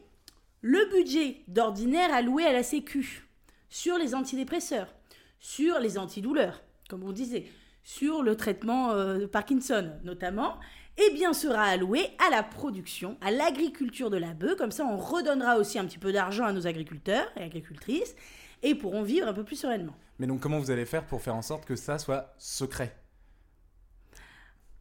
[0.61, 3.27] le budget d'ordinaire alloué à la Sécu
[3.69, 4.93] sur les antidépresseurs,
[5.39, 7.45] sur les antidouleurs, comme on disait,
[7.83, 10.59] sur le traitement euh, de Parkinson notamment,
[11.01, 14.55] eh bien sera alloué à la production, à l'agriculture de la bœuf.
[14.57, 18.15] Comme ça, on redonnera aussi un petit peu d'argent à nos agriculteurs et agricultrices
[18.63, 19.95] et pourront vivre un peu plus sereinement.
[20.19, 22.93] Mais donc, comment vous allez faire pour faire en sorte que ça soit secret?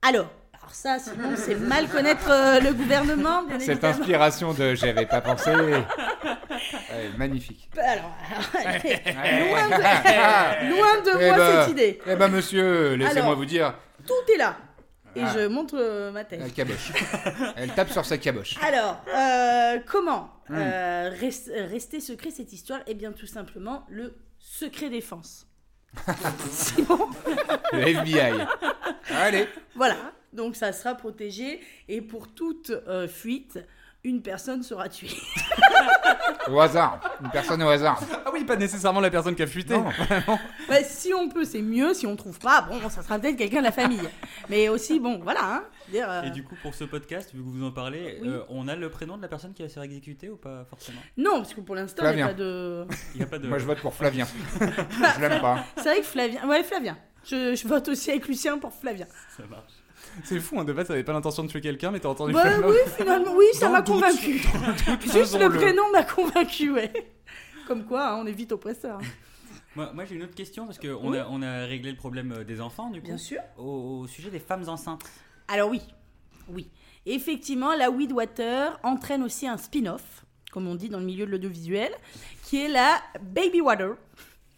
[0.02, 3.94] Alors, alors ça, sinon, c'est mal connaître euh, le gouvernement, bien Cette évidemment.
[3.98, 5.52] inspiration de j'avais pas pensé.
[6.90, 7.70] Ouais, magnifique.
[7.76, 8.10] Alors,
[8.54, 8.72] alors,
[9.44, 12.00] loin de, loin de Eh moi ben, cette idée.
[12.06, 13.74] Eh ben monsieur, laissez-moi vous dire,
[14.06, 14.56] Tout est là.
[15.18, 15.34] Et Ah.
[15.34, 16.40] je montre euh, ma tête.
[16.40, 16.92] la caboche.
[17.56, 18.56] Elle tape sur sa caboche.
[18.62, 20.54] Alors, euh, comment Hmm.
[20.56, 22.80] euh, res- rester secret cette histoire?
[22.86, 25.46] Eh bien, tout simplement, le secret défense.
[26.50, 27.08] Simon,
[27.72, 28.32] Le FBI.
[29.10, 29.46] Allez.
[29.74, 29.96] voilà.
[30.32, 31.60] Donc, ça sera protégé.
[31.88, 32.72] Et pour toute
[33.08, 33.58] fuite,
[34.04, 35.10] une personne sera tuée.
[36.48, 37.00] Au hasard.
[37.22, 38.00] Une personne au hasard.
[38.24, 39.74] Ah oui, pas nécessairement la personne qui a fuité.
[39.76, 39.84] Non.
[40.68, 41.94] Bah, si on peut, c'est mieux.
[41.94, 44.06] Si on trouve pas, bon, ça sera peut-être quelqu'un de la famille.
[44.50, 45.40] Mais aussi, bon, voilà.
[45.42, 48.28] Hein, dire, euh, Et du coup, pour ce podcast, vu que vous en parlez, Oui.
[48.28, 50.66] euh, on a le prénom de la personne qui va se faire exécuter ou pas
[50.68, 51.00] forcément?
[51.16, 52.86] Non, parce que pour l'instant, il n'y a pas de.
[53.14, 53.48] Il n'y a pas de.
[53.48, 54.26] Moi je vote pour Flavien.
[54.60, 55.64] je l'aime pas.
[55.76, 56.46] C'est vrai que Flavien.
[56.48, 56.98] Ouais, Flavien.
[57.24, 59.06] Je, je vote aussi avec Lucien pour Flavien.
[59.36, 59.72] Ça marche.
[60.24, 62.44] C'est fou, hein, de base, t'avais pas l'intention de tuer quelqu'un, mais t'as entendu Bah
[62.66, 64.38] oui, finalement, oui, ça m'a convaincu.
[65.12, 66.92] Juste le prénom m'a convaincu, ouais.
[67.66, 69.00] Comme quoi, hein, on est vite oppresseur.
[69.76, 71.18] Moi, moi j'ai une autre question parce qu'on Oui.
[71.18, 73.06] a, on a réglé le problème euh, des enfants du coup.
[73.08, 73.40] Bien sûr.
[73.58, 75.02] Au, au sujet des femmes enceintes.
[75.46, 75.82] Alors oui,
[76.48, 76.70] oui.
[77.06, 81.30] Effectivement, la Weed Water entraîne aussi un spin-off, comme on dit dans le milieu de
[81.30, 81.92] l'audiovisuel,
[82.44, 83.90] qui est la Baby Water.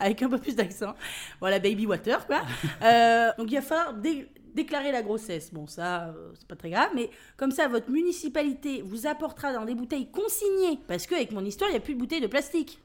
[0.00, 0.94] Avec un peu plus d'accent.
[1.40, 2.42] Voilà, baby water, quoi.
[2.82, 5.52] Euh, donc il va falloir dé- déclarer la grossesse.
[5.52, 9.64] Bon, ça, euh, c'est pas très grave, mais comme ça, votre municipalité vous apportera dans
[9.64, 12.80] des bouteilles consignées, parce qu'avec mon histoire, il n'y a plus de bouteilles de plastique.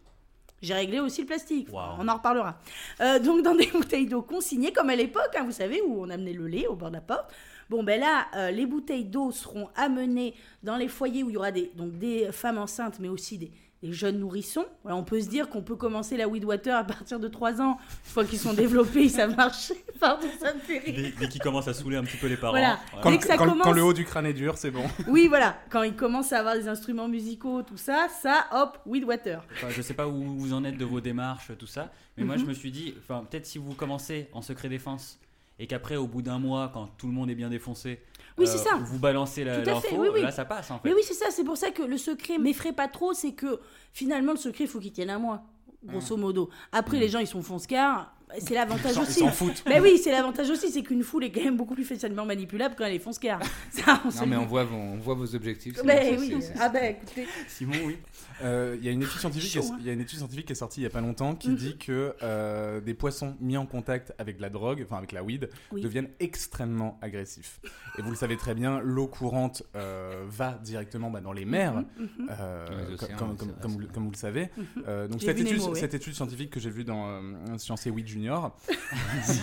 [0.62, 1.68] J'ai réglé aussi le plastique.
[2.00, 2.58] On en reparlera.
[3.02, 6.10] Euh, donc dans des bouteilles d'eau consignées, comme à l'époque, hein, vous savez, où on
[6.10, 7.32] amenait le lait au bord de la porte.
[7.70, 11.38] Bon, ben là, euh, les bouteilles d'eau seront amenées dans les foyers où il y
[11.38, 13.52] aura des, donc des femmes enceintes, mais aussi des,
[13.86, 14.66] des jeunes nourrissons.
[14.84, 17.62] Voilà, on peut se dire qu'on peut commencer la weed water à partir de 3
[17.62, 17.78] ans.
[18.06, 19.74] Une fois qu'ils sont développés, ils savent marcher.
[20.00, 20.94] Pardon, ça me fait rire.
[20.96, 22.54] Dès, dès qu'ils commencent à saouler un petit peu les parents.
[22.54, 22.80] Voilà.
[22.92, 23.04] voilà.
[23.04, 24.84] Quand, Dès que ça quand- commence- quand le haut du crâne est dur, c'est bon.
[25.08, 25.58] Oui, voilà.
[25.70, 29.44] Quand ils commencent à avoir des instruments musicaux, tout ça, ça, hop, weed water.
[29.54, 32.36] Enfin, je sais pas où vous en êtes de vos démarches, tout ça, mais moi
[32.36, 32.42] Mhm.
[32.42, 35.20] je me suis dit, enfin peut-être si vous commencez en secret défense
[35.60, 38.00] et qu'après au bout d'un mois, quand tout le monde est bien défoncé,
[38.38, 38.76] Oui, c'est ça.
[38.82, 40.22] vous balancez la- Tout à fait, l'info, oui, oui.
[40.22, 40.90] là ça passe en fait.
[40.90, 43.60] Mais oui, c'est ça, c'est pour ça que le secret m'effraie pas trop, c'est que
[43.94, 45.42] finalement le secret, il faut qu'il tienne à moi,
[45.86, 46.50] grosso modo.
[46.72, 49.20] Après, les gens, ils sont fonce-car, c'est l'avantage s'en- ils aussi.
[49.20, 49.64] s'en foutent.
[49.68, 52.76] Mais oui, c'est l'avantage aussi, c'est qu'une foule est quand même beaucoup plus facilement manipulable
[52.78, 53.40] quand elle est fonce-car.
[53.72, 55.76] Ça, on Non, mais on voit vos, on voit vos objectifs.
[55.78, 57.98] c'est- Mais c'est- oui, c'est- ah ben écoutez, Simon, oui.
[58.44, 59.78] Euh, Il y a une étude scientifique, qui est- Chaud, hein.
[59.80, 61.50] il y a une étude scientifique qui est sortie il y a pas longtemps qui
[61.50, 61.56] Mhm.
[61.56, 65.50] dit que euh, des poissons mis en contact avec la drogue, enfin avec la weed,
[65.72, 65.82] Oui.
[65.82, 67.60] deviennent extrêmement agressifs.
[67.98, 71.76] Et vous le savez très bien, l'eau courante euh, va directement bah, dans les mers,
[71.76, 74.18] Mhm, les comme, océans, comme- oui, comme- c'est comme vrai, vous, c'est comme vous le
[74.18, 74.50] savez.
[74.88, 77.22] Euh, donc cette étude, scientifique que j'ai vue dans euh,
[77.58, 78.56] Science et Weed Junior.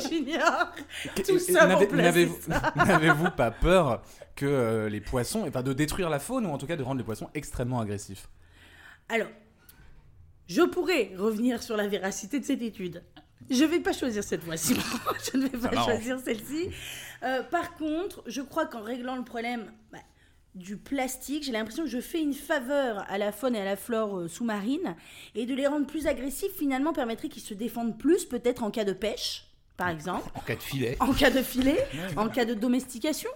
[0.00, 0.72] Junior.
[1.14, 2.72] Tout Et- ça pour placer n'avez-vous- ça.
[2.86, 4.02] N'avez-vous pas peur
[4.36, 6.98] que euh, les poissons, enfin de détruire la faune ou en tout cas de rendre
[6.98, 8.07] les poissons extrêmement agressifs?
[9.08, 9.28] Alors,
[10.48, 13.02] je pourrais revenir sur la véracité de cette étude.
[13.50, 14.74] Je vais pas choisir cette fois-ci.
[15.32, 15.92] je ne vais pas m'arrange.
[15.94, 16.70] choisir celle-ci.
[17.22, 19.98] Euh, par contre, je crois qu'en réglant le problème bah,
[20.54, 23.76] du plastique, j'ai l'impression que je fais une faveur à la faune et à la
[23.76, 24.96] flore euh, sous-marine.
[25.34, 28.84] Et de les rendre plus agressifs, finalement, permettrait qu'ils se défendent plus, peut-être en cas
[28.84, 30.96] de pêche, par exemple En cas de filet.
[31.00, 33.30] en cas de filet, en cas de domestication.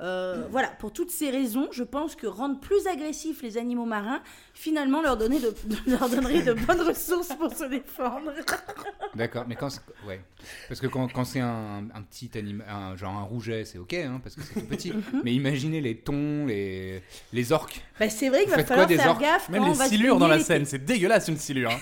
[0.00, 4.22] Euh, voilà, pour toutes ces raisons, je pense que rendre plus agressifs les animaux marins,
[4.54, 5.52] finalement, leur, donner de,
[5.90, 8.32] leur donnerait de bonnes ressources pour se défendre.
[9.16, 10.20] D'accord, mais quand c'est- ouais,
[10.68, 13.94] parce que quand, quand c'est un, un petit animal, un, genre un rouget, c'est ok,
[13.94, 14.92] hein, parce que c'est tout petit.
[15.24, 19.02] mais imaginez les thons, les, les orques, Bah, c'est vrai qu'il va falloir quoi des
[19.02, 20.38] faire orques gaffe Même quand on les se silures dans la.
[20.38, 21.72] Seine, c'est dégueulasse une silure.
[21.72, 21.78] hein.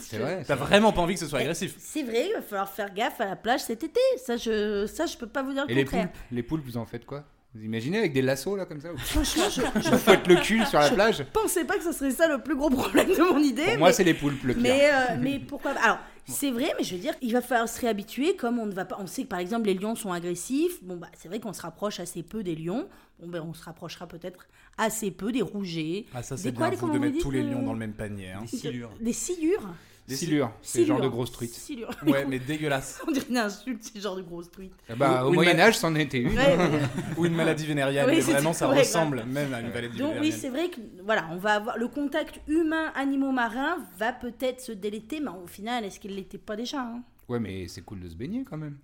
[0.00, 0.44] c'est vrai.
[0.46, 1.74] T'as vraiment pas envie que ce soit agressif.
[1.78, 4.00] C'est vrai, il va falloir faire gaffe à la plage cet été.
[4.22, 6.10] Ça, je, ça, je peux pas vous dire le Et les contraire.
[6.10, 7.24] poulpes, les poulpes, vous en faites quoi?
[7.56, 10.64] Vous imaginez avec des lassos là comme ça Franchement, je, je vous faites le cul
[10.66, 13.38] sur la plage pensais pas que ce serait ça le plus gros problème de mon
[13.38, 13.64] idée.
[13.64, 14.62] Pour moi, c'est les poulpes le pire.
[14.62, 15.80] Mais, euh, mais pourquoi pas?
[15.80, 18.36] Alors, c'est vrai, mais je veux dire, il va falloir se réhabituer.
[18.36, 18.98] Comme on ne va pas.
[19.00, 20.82] On sait que par exemple, les lions sont agressifs.
[20.82, 22.88] Bon, bah, c'est vrai qu'on se rapproche assez peu des lions.
[23.20, 26.04] Bon, ben, on se rapprochera peut-être assez peu des rougets.
[26.14, 27.78] Ah ça c'est quoi, bien les- vous de mettre tous les lions euh, dans le
[27.78, 28.32] même panier.
[28.32, 28.42] Hein.
[28.42, 28.90] Des silures.
[29.00, 29.68] Des silures
[30.14, 31.52] Silures, c'est le genre de grosse truite.
[31.52, 31.90] Silures.
[32.06, 33.00] Ouais, mais dégueulasse.
[33.08, 34.72] On dirait une insulte, c'est genre de grosse truite.
[34.88, 36.28] Ah bah, Ou- au ou une Moyen ma- Âge, c'en était une.
[36.36, 36.68] Ouais, ouais.
[37.16, 38.06] Ou une maladie vénérienne.
[38.22, 41.28] C'est- vraiment, ça ouais, ressemble même à une maladie Donc oui, c'est vrai que voilà,
[41.32, 45.98] on va avoir le contact humain-animaux marins va peut-être se déléter, mais au final, est-ce
[46.00, 47.02] qu'il l'était pas déjà hein?
[47.28, 48.78] Ouais, mais c'est cool de se baigner quand même.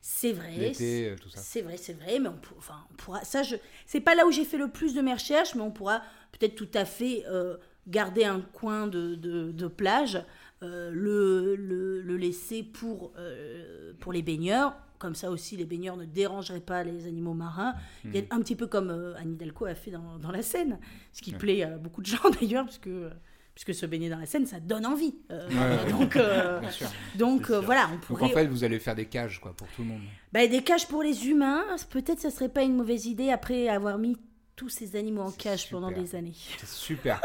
[0.00, 0.72] C'est vrai.
[0.80, 1.38] Euh, tout ça.
[1.40, 3.22] C'est vrai, c'est vrai, mais on, pour- enfin, on pourra.
[3.24, 3.54] Ça, je.
[3.86, 6.56] C'est pas là où j'ai fait le plus de mes recherches, mais on pourra peut-être
[6.56, 7.56] tout à fait euh,
[7.86, 10.22] garder un coin de, de, de plage, euh,
[10.62, 14.74] le, le, le laisser pour, euh, pour les baigneurs.
[14.98, 17.74] Comme ça aussi, les baigneurs ne dérangeraient pas les animaux marins.
[18.04, 20.42] Il y a un petit peu comme euh, Anne Hidalgo a fait dans, dans la
[20.42, 20.78] Seine,
[21.12, 21.38] ce qui Ouais.
[21.38, 22.88] plaît à beaucoup de gens d'ailleurs, puisque,
[23.52, 25.16] puisque se baigner dans la Seine, ça donne envie.
[25.32, 26.60] Euh, Ouais, donc, euh,
[27.18, 28.24] donc euh, voilà, on Donc pourrait.
[28.26, 30.02] en fait, vous allez faire des cages quoi pour tout le monde.
[30.32, 33.98] Bah, des cages pour les humains, peut-être ça serait pas une mauvaise idée après avoir
[33.98, 34.16] mis
[34.62, 36.02] tous ces animaux en cage pendant super.
[36.04, 36.34] des années.
[36.58, 37.20] C'est super.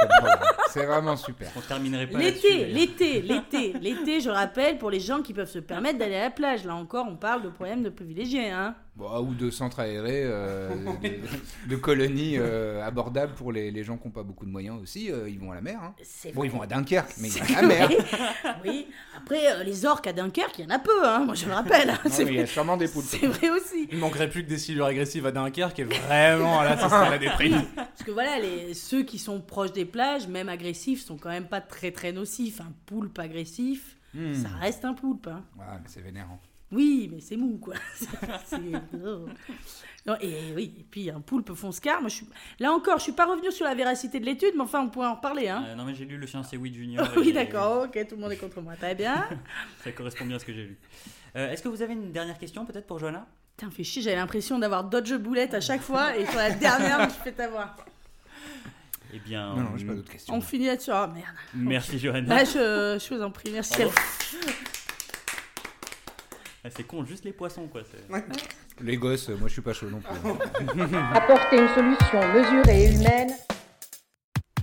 [0.71, 1.52] C'est vraiment super.
[1.56, 5.60] On terminerait pas L'été, l'été, l'été, l'été, je rappelle, pour les gens qui peuvent se
[5.60, 6.65] permettre d'aller à la plage.
[6.65, 8.50] Là encore, on parle de problèmes de privilégiés.
[8.50, 8.76] Hein.
[8.98, 10.70] Bon, ou de centres aérés, euh,
[11.04, 14.82] de, de colonies euh, abordables pour les, les gens qui n'ont pas beaucoup de moyens
[14.82, 15.12] aussi.
[15.12, 15.80] euh, ils vont à la mer.
[15.84, 15.94] hein.
[16.34, 16.48] Bon, vrai.
[16.48, 17.90] ils vont à Dunkerque, mais ils vont à la mer.
[18.66, 21.20] oui, après, euh, les orques à Dunkerque, il y en a peu, hein.
[21.26, 21.92] moi je le rappelle.
[21.92, 22.00] hein.
[22.04, 23.06] Non, C'est mais il y a sûrement des poulpes.
[23.08, 23.88] c'est vrai aussi.
[23.92, 27.18] Il manquerait plus que des silures agressives à Dunkerque et vraiment là, ça serait la
[27.20, 27.62] déprime.
[27.76, 31.48] Parce que voilà, les, ceux qui sont proches des plages, même agressifs, sont quand même
[31.48, 32.62] pas très très nocifs.
[32.62, 34.34] Un poulpe agressif, Hmm.
[34.34, 35.28] ça reste un poulpe.
[35.28, 35.44] Hein.
[35.60, 36.40] Ouais, mais c'est vénérant.
[36.71, 37.75] Oui, mais c'est mou, quoi.
[37.95, 38.08] C'est-
[38.45, 38.58] c'est-
[39.06, 39.25] oh.
[40.06, 41.99] Non, et oui, et puis un poulpe fonce-car.
[42.01, 42.27] Moi, je suis...
[42.60, 45.08] Là encore, je suis pas revenu sur la véracité de l'étude, mais enfin, on pourrait
[45.08, 45.47] en reparler.
[45.49, 45.63] Hein.
[45.67, 47.08] Euh, non mais j'ai lu le Science et Oui Junior.
[47.17, 48.75] oui, d'accord, ok, tout le monde est contre moi.
[48.75, 49.27] Très bien.
[49.84, 50.77] Ça correspond bien à ce que j'ai lu.
[51.36, 53.25] Euh, Est-ce que vous avez une dernière question peut-être pour Johanna?
[53.58, 56.99] Putain, fais chier, j'avais l'impression d'avoir dodge boulette à chaque fois, et sur la dernière,
[57.01, 57.75] je me suis fait avoir.
[59.13, 60.34] Eh bien, Non, pas d'autres questions.
[60.34, 60.91] On finit là-dessus.
[60.93, 61.27] Ah merde.
[61.56, 62.36] merci Johanna.
[62.38, 63.82] Là, je, je vous en prie, merci.
[66.67, 67.82] Ah, c'est con, juste les poissons quoi.
[68.82, 70.17] Les gosses, euh, moi je suis pas chaud non plus.
[71.13, 73.32] Apporter une solution mesurée et humaine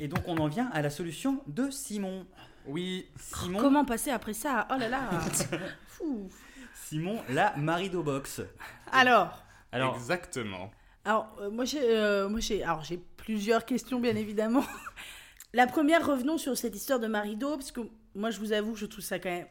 [0.02, 2.26] Et donc on en vient à la solution de Simon.
[2.66, 3.06] Oui.
[3.18, 4.68] Simon, Comment passer après ça?
[4.70, 5.00] Oh là là.
[5.86, 6.28] Fou.
[6.74, 8.42] Simon, la Marido Box.
[8.92, 10.70] Alors, Alors, Exactement.
[11.06, 14.64] alors euh, moi j'ai, euh, moi j'ai, alors j'ai plusieurs questions bien évidemment.
[15.54, 17.80] La première, revenons sur cette histoire de Marido, parce que
[18.14, 19.46] moi je vous avoue je trouve ça quand même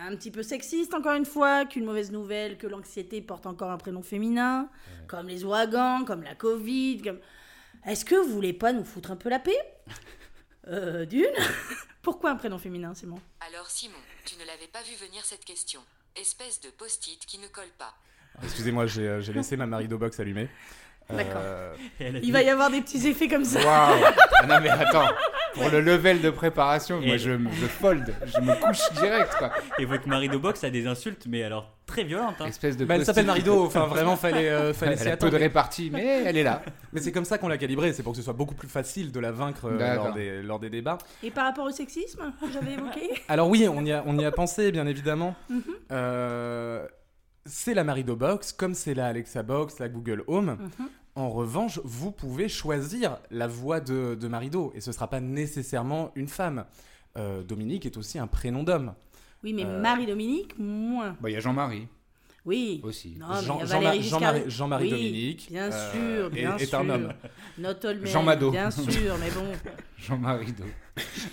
[0.00, 3.78] un petit peu sexiste encore une fois, qu'une mauvaise nouvelle, que l'anxiété porte encore un
[3.78, 4.68] prénom féminin,
[5.06, 7.18] comme les ouragans, comme la Covid, comme...
[7.86, 9.58] Est-ce que vous voulez pas nous foutre un peu la paix?
[10.66, 11.26] Euh, D'une?
[12.02, 13.20] Pourquoi un prénom féminin, Simon?
[13.46, 15.82] Alors Simon, tu ne l'avais pas vu venir cette question.
[16.16, 17.94] Espèce de post-it qui ne colle pas.
[18.42, 20.48] Excusez-moi, j'ai euh, j'ai laissé ma Marido Box allumée.
[21.10, 21.40] D'accord.
[22.00, 23.60] Euh, a Il va y avoir des petits effets comme ça.
[23.60, 24.04] Waouh
[24.40, 25.06] Ah Non mais attends,
[25.54, 29.52] pour le level de préparation, moi je, je fold, je me couche direct quoi.
[29.78, 32.36] Et votre Marido Box a des insultes, mais alors très violentes.
[32.40, 32.46] hein.
[32.46, 35.26] Espèce de bah, elle s'appelle Marido, enfin vraiment fallait, euh, fallait s'y Elle a peu
[35.26, 35.32] attendre.
[35.38, 36.62] de répartie, mais elle est là.
[36.92, 39.12] Mais c'est comme ça qu'on l'a calibrée, c'est pour que ce soit beaucoup plus facile
[39.12, 40.06] de la vaincre euh, D'accord.
[40.06, 40.98] lors des, lors des débats.
[41.22, 44.24] Et par rapport au sexisme que j'avais évoqué Alors oui, on y a, on y
[44.24, 45.36] a pensé, bien évidemment.
[45.48, 45.62] Mhm.
[45.92, 46.86] Euh,
[47.46, 50.56] c'est la Marido Box, comme c'est la Alexa Box, la Google Home.
[50.60, 50.88] Mhm.
[51.16, 56.10] En revanche, vous pouvez choisir la voix de, de Marido, et ce sera pas nécessairement
[56.16, 56.64] une femme.
[57.16, 58.94] Euh, Dominique est aussi un prénom d'homme.
[59.44, 59.80] Oui, mais Euh.
[59.80, 61.16] Marie-Dominique, moins.
[61.20, 61.86] Bah il y a Jean-Marie
[62.46, 62.80] Oui.
[62.84, 63.16] aussi.
[63.18, 66.78] Non, Jean- Jean- Jean-Marie Oui, Dominique, Bien euh, sûr, est- bien est sûr.
[66.78, 67.12] un homme.
[68.04, 68.50] Jean Mado.
[68.50, 69.46] Bien sûr, mais bon.
[69.96, 70.64] Jean-Marie Do.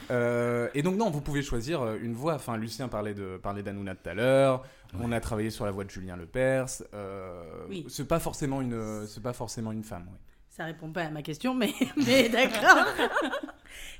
[0.09, 2.35] Euh, et donc non, vous pouvez choisir euh, une voix.
[2.35, 4.63] Enfin, Lucien parlait de parlait d'Anouna tout à l'heure.
[4.99, 6.67] On a travaillé sur la voix de Julien Lepers.
[6.93, 7.85] Euh, Oui.
[7.89, 10.05] C'est pas forcément une, c'est pas forcément une femme.
[10.11, 10.17] oui.
[10.49, 11.73] Ça répond pas à ma question, mais,
[12.05, 12.85] mais d'accord.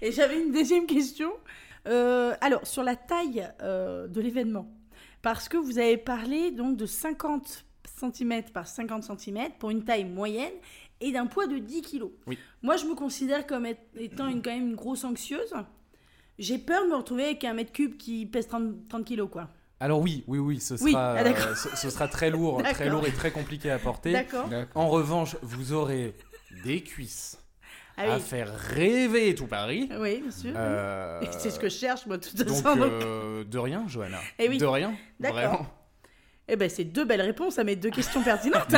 [0.02, 1.32] Et j'avais une deuxième question.
[1.88, 4.70] Euh, alors, sur la taille euh, de l'événement.
[5.22, 7.66] Parce que vous avez parlé donc de 50
[8.14, 10.54] cm par 50 cm pour une taille moyenne
[11.00, 12.04] et d'un poids de 10 kg.
[12.28, 12.38] Oui.
[12.62, 15.54] Moi, je me considère comme être- étant une, quand même une grosse anxieuse.
[16.40, 19.50] J'ai peur de me retrouver avec un mètre cube qui pèse 30, 30 kg, quoi.
[19.80, 22.88] Alors oui, oui, oui, ce sera, Oui, ah, euh, ce, ce sera très lourd, très
[22.88, 24.16] lourd et très compliqué à porter.
[24.76, 26.14] En revanche, vous aurez
[26.64, 27.40] des cuisses
[27.98, 29.90] Ah à faire rêver tout Paris.
[30.00, 30.54] Oui, bien sûr.
[30.56, 32.76] Euh, C'est ce que je cherche, moi, de toute Donc, façon.
[32.76, 34.20] donc- euh, de rien, Johanna.
[34.40, 34.58] Eh oui.
[34.58, 34.96] De rien.
[35.20, 35.38] D'accord.
[35.40, 35.68] Vraiment.
[36.48, 38.68] Eh ben, c'est deux belles réponses à mes deux questions pertinentes.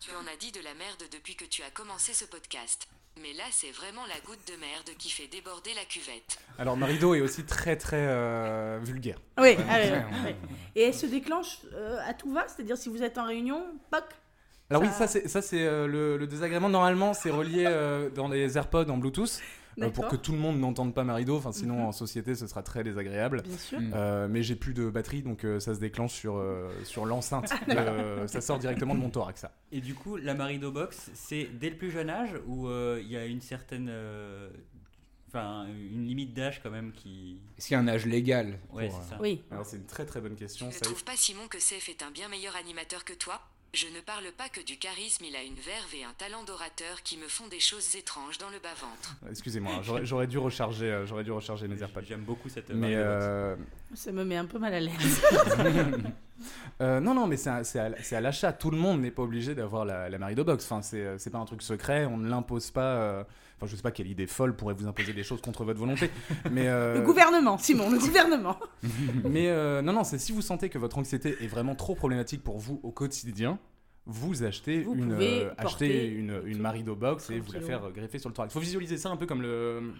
[0.00, 2.88] Tu en as dit de la merde depuis que tu as commencé ce podcast.
[3.22, 6.38] Mais là, c'est vraiment la goutte de merde qui fait déborder la cuvette.
[6.58, 9.18] Alors Marido est aussi très très euh, vulgaire.
[9.38, 10.36] Oui, allez, Ouais, ouais.
[10.74, 12.46] Et elle se déclenche euh, à tout va?
[12.48, 14.04] C'est-à-dire si vous êtes en réunion, poc
[14.74, 16.68] Alors oui, Ça- ça c'est ça c'est euh, le, le désagrément.
[16.68, 19.40] Normalement, c'est relié euh, dans les AirPods en Bluetooth
[19.80, 21.36] euh, pour que tout le monde n'entende pas Marido.
[21.36, 21.84] Enfin, sinon Mhm.
[21.86, 23.42] en société, ce sera très désagréable.
[23.42, 23.78] Bien sûr.
[23.94, 27.52] Euh, mais j'ai plus de batterie, donc euh, ça se déclenche sur euh, sur l'enceinte.
[27.68, 27.74] Ah,
[28.22, 29.40] de- ça sort directement de mon thorax.
[29.42, 29.52] Ça.
[29.72, 33.10] Et du coup, la Marido Box, c'est dès le plus jeune âge ou euh, il
[33.10, 33.88] y a une certaine.
[33.90, 34.50] euh,
[35.28, 37.40] Enfin, une limite d'âge quand même qui.
[37.58, 39.18] Est-ce qu'il y a un âge légal Ouais, pour, c'est ça.
[39.20, 39.42] Oui.
[39.50, 40.66] Alors c'est une très très bonne question.
[40.68, 43.40] Tu ne Ça, trouves pas Simon que Seth est un bien meilleur animateur que toi
[43.74, 47.02] Je ne parle pas que du charisme, il a une verve et un talent d'orateur
[47.02, 49.16] qui me font des choses étranges dans le bas-ventre.
[49.30, 52.02] Excusez-moi, j'aurais j'aurais dû recharger, euh, j'aurais dû recharger mes AirPods.
[52.06, 53.24] J'aime beaucoup cette Mais Marido Box.
[53.24, 53.56] euh,
[53.94, 55.22] Ça me met un peu mal à l'aise.
[56.80, 58.52] Euh, non, non, mais c'est à, c'est à- c'est à l'achat.
[58.52, 60.64] Tout le monde n'est pas obligé d'avoir la, la Marido Box.
[60.64, 62.06] Enfin, c'est euh, c'est pas un truc secret.
[62.06, 63.24] On ne l'impose pas.
[63.56, 66.10] Enfin, je sais pas quelle idée folle pourrait vous imposer des choses contre votre volonté.
[66.50, 68.58] Mais, euh, Le gouvernement, Simon, le gouvernement.
[69.24, 72.42] mais euh, non, non, c'est si vous sentez que votre anxiété est vraiment trop problématique
[72.42, 73.58] pour vous au quotidien,
[74.06, 77.84] vous achetez Vous une, euh, une, une tout- Marido Box et 30 vous la faire
[77.84, 78.52] euh, greffer sur le thorax.
[78.52, 79.92] Il faut visualiser ça un peu comme le,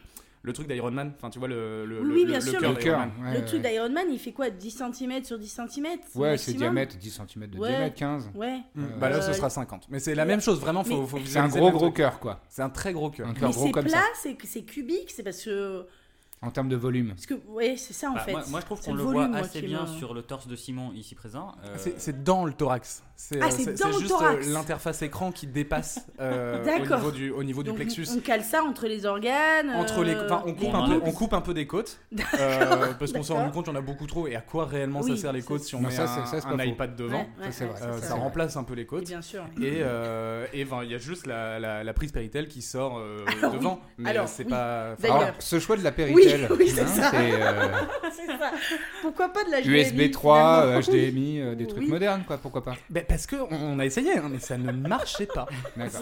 [0.45, 1.13] le truc d'Iron Man.
[1.17, 3.01] Enfin, tu vois, le, le, Oui, le- bien le sûr, cœur le cœur.
[3.23, 6.97] Ouais, truc d'Iron Man, il fait quoi 10 cm sur 10 cm Ouais, c'est diamètre,
[6.97, 7.71] 10 cm de Ouais.
[7.71, 8.31] diamètre, 15.
[8.35, 8.61] Ouais.
[9.01, 9.87] Bah là, ce Euh, sera 50.
[9.89, 10.85] Mais c'est la même chose, vraiment.
[10.85, 12.41] Faut, faut C'est un gros gros cœur quoi.
[12.49, 13.27] C'est un très gros cœur.
[13.29, 14.05] Un cœur gros c'est comme plat, ça.
[14.23, 15.87] c'est c'est cubique, c'est parce que.
[16.43, 17.09] En termes de volume.
[17.15, 18.33] Parce que, ouais, c'est ça en Bah, fait.
[18.33, 20.57] moi, moi, je trouve qu'on le volume, voit assez bien me- sur le torse de
[20.57, 21.53] Simon ici présent.
[21.65, 23.03] Euh, C'est c'est dans le thorax.
[23.17, 24.47] C'est Ah, euh, c'est dans le juste thorax.
[24.47, 28.07] euh, l'interface écran qui dépasse euh, au, niveau du, au niveau du Donc, plexus.
[28.15, 29.71] On cale ça entre les organes.
[29.71, 32.01] Entre les, enfin, on, les coupe un peu, on coupe un peu des côtes
[32.39, 34.67] euh, parce qu'on s'est rendu compte qu'il y en a beaucoup trop et à quoi
[34.67, 37.51] réellement ça Oui, sert les côtes si on met ça, un, ça, iPad devant Ouais,
[37.51, 38.03] vrai.
[38.03, 39.45] Ça remplace un peu les côtes bien sûr.
[39.63, 39.79] et
[40.53, 43.51] et, il y a juste la, prise Péritel qui sort oui.
[43.53, 44.51] devant mais c'est oui.
[44.51, 44.97] pas
[45.39, 46.34] ce choix de la Oui.
[46.39, 46.59] Péritel, actuelle.
[46.59, 47.11] oui, c'est ça.
[47.11, 47.69] c'est, euh,
[48.15, 48.53] C'est ça.
[49.03, 51.89] Pourquoi pas de la USB 3, euh, finalement HDMI, euh, des trucs Oui.
[51.89, 54.73] modernes, quoi, pourquoi pas Ben, parce que on- on a essayé, hein, mais ça ne
[54.73, 55.47] marchait pas.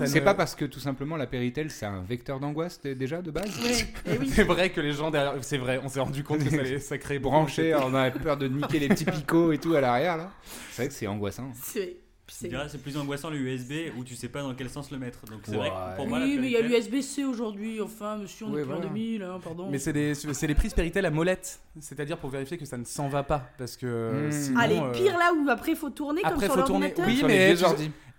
[0.05, 3.31] C'est ne- pas parce que tout simplement la Péritel c'est un vecteur d'angoisse déjà de
[3.31, 3.85] base Oui,
[4.21, 4.31] oui.
[4.35, 6.79] C'est vrai que les gens derrière, c'est vrai, on s'est rendu compte que ça, allait-
[6.79, 9.81] ça crée beaucoup Branché, on a peur de niquer les petits picots et tout à
[9.81, 10.31] l'arrière là.
[10.73, 11.51] C'est vrai que c'est angoissant.
[11.63, 11.97] C'est-
[12.35, 15.21] C'est- plus angoissant le USB où tu sais pas dans quel sens le mettre.
[15.27, 18.47] Donc c'est vrai que pour moi, Oui, mais il y a l'USB-C aujourd'hui, enfin, monsieur,
[18.47, 18.89] on Oui, est plus en voilà.
[18.89, 19.69] 2000, hein, pardon.
[19.71, 22.85] Mais c'est des, c'est les prises Péritel à molette, c'est-à-dire pour vérifier que ça ne
[22.85, 24.31] s'en va pas, parce que Hmm.
[24.33, 26.89] sinon, Allez, euh, pire là où après il faut tourner comme Après, sur faut tourner.
[26.95, 27.07] l'ordinateur.
[27.07, 27.55] Oui, Sur mais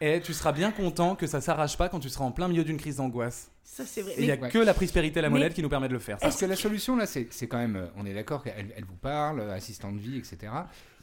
[0.06, 2.64] Et tu seras bien content que ça s'arrache pas quand tu seras en plein milieu
[2.66, 3.50] d'une crise d'angoisse.
[3.64, 4.12] Ça c'est vrai.
[4.18, 4.50] Et il n'y a Ouais.
[4.50, 6.18] que la prise Péritel à Mais- molette qui nous permet de le faire.
[6.18, 8.84] Parce que la solution là, c'est c'est quand même, euh, on est d'accord qu'elle elle
[8.86, 10.52] vous parle, assistant de vie, etc.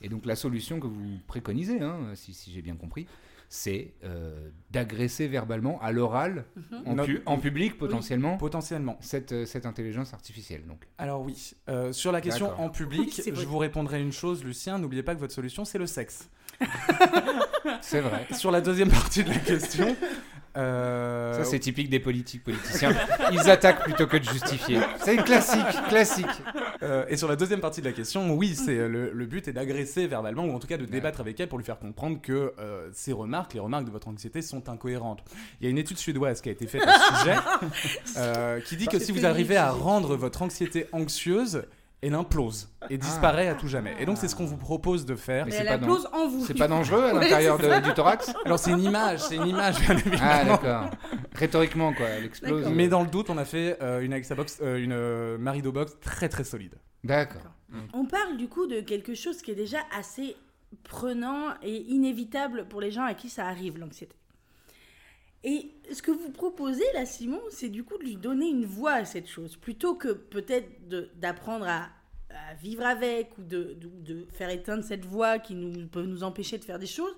[0.03, 3.07] Et donc la solution que vous préconisez, hein, si, si j'ai bien compris,
[3.49, 6.83] c'est euh, d'agresser verbalement à l'oral, Mhm.
[6.87, 7.05] en, Non.
[7.05, 8.97] pu- en public potentiellement, Potentiellement.
[9.01, 10.65] cette, euh, cette intelligence artificielle.
[10.69, 10.87] Donc.
[10.99, 12.65] Alors oui, euh, sur la question D'accord.
[12.65, 15.79] en public, Oui, je vous répondrai une chose, Lucien, n'oubliez pas que votre solution, c'est
[15.79, 16.29] le sexe.
[17.81, 18.27] C'est vrai.
[18.33, 19.96] Sur la deuxième partie de la question...
[20.57, 22.92] euh, Ça, c'est typique des politiques politiciens.
[23.33, 24.81] Ils attaquent plutôt que de justifier.
[25.03, 26.27] C'est une classique, classique.
[26.83, 29.46] Euh, et sur la deuxième partie de la question, oui, c'est euh, le, le but
[29.49, 32.20] est d'agresser verbalement ou en tout cas de débattre avec elle pour lui faire comprendre
[32.20, 35.23] que euh, ses remarques, les remarques de votre anxiété sont incohérentes.
[35.61, 37.37] Il y a une étude suédoise qui a été faite à ce sujet
[38.16, 41.62] euh, qui dit que si vous arrivez à rendre votre anxiété anxieuse,
[42.03, 43.95] elle implose et disparaît à tout jamais.
[43.99, 45.47] Et donc c'est ce qu'on vous propose de faire.
[45.47, 46.45] Mais elle pas dans- implose en vous.
[46.47, 49.77] C'est pas dangereux à l'intérieur du thorax Alors c'est une image, c'est une image.
[50.21, 50.91] Ah d'accord.
[51.35, 52.61] Rhétoriquement quoi, elle explose.
[52.63, 52.73] D'accord.
[52.75, 55.73] Mais dans le doute, on a fait euh, une Alexa Box, euh, une euh, Marido
[55.73, 56.75] Box très très solide.
[57.05, 57.43] D'accord.
[57.93, 60.37] On parle du coup de quelque chose qui est déjà assez
[60.85, 64.17] prenant et inévitable pour les gens à qui ça arrive, l'anxiété.
[65.42, 68.92] Et ce que vous proposez là, Simon, c'est du coup de lui donner une voix
[68.92, 70.68] à cette chose, plutôt que peut-être
[71.18, 71.88] d'apprendre à,
[72.61, 76.79] vivre avec ou de, faire éteindre cette voix qui nous, peut nous empêcher de faire
[76.79, 77.14] des choses.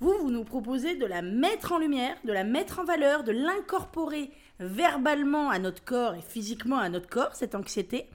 [0.00, 3.32] Vous, vous nous proposez de la mettre en lumière, de la mettre en valeur, de
[3.32, 8.06] l'incorporer verbalement à notre corps et physiquement à notre corps, cette anxiété.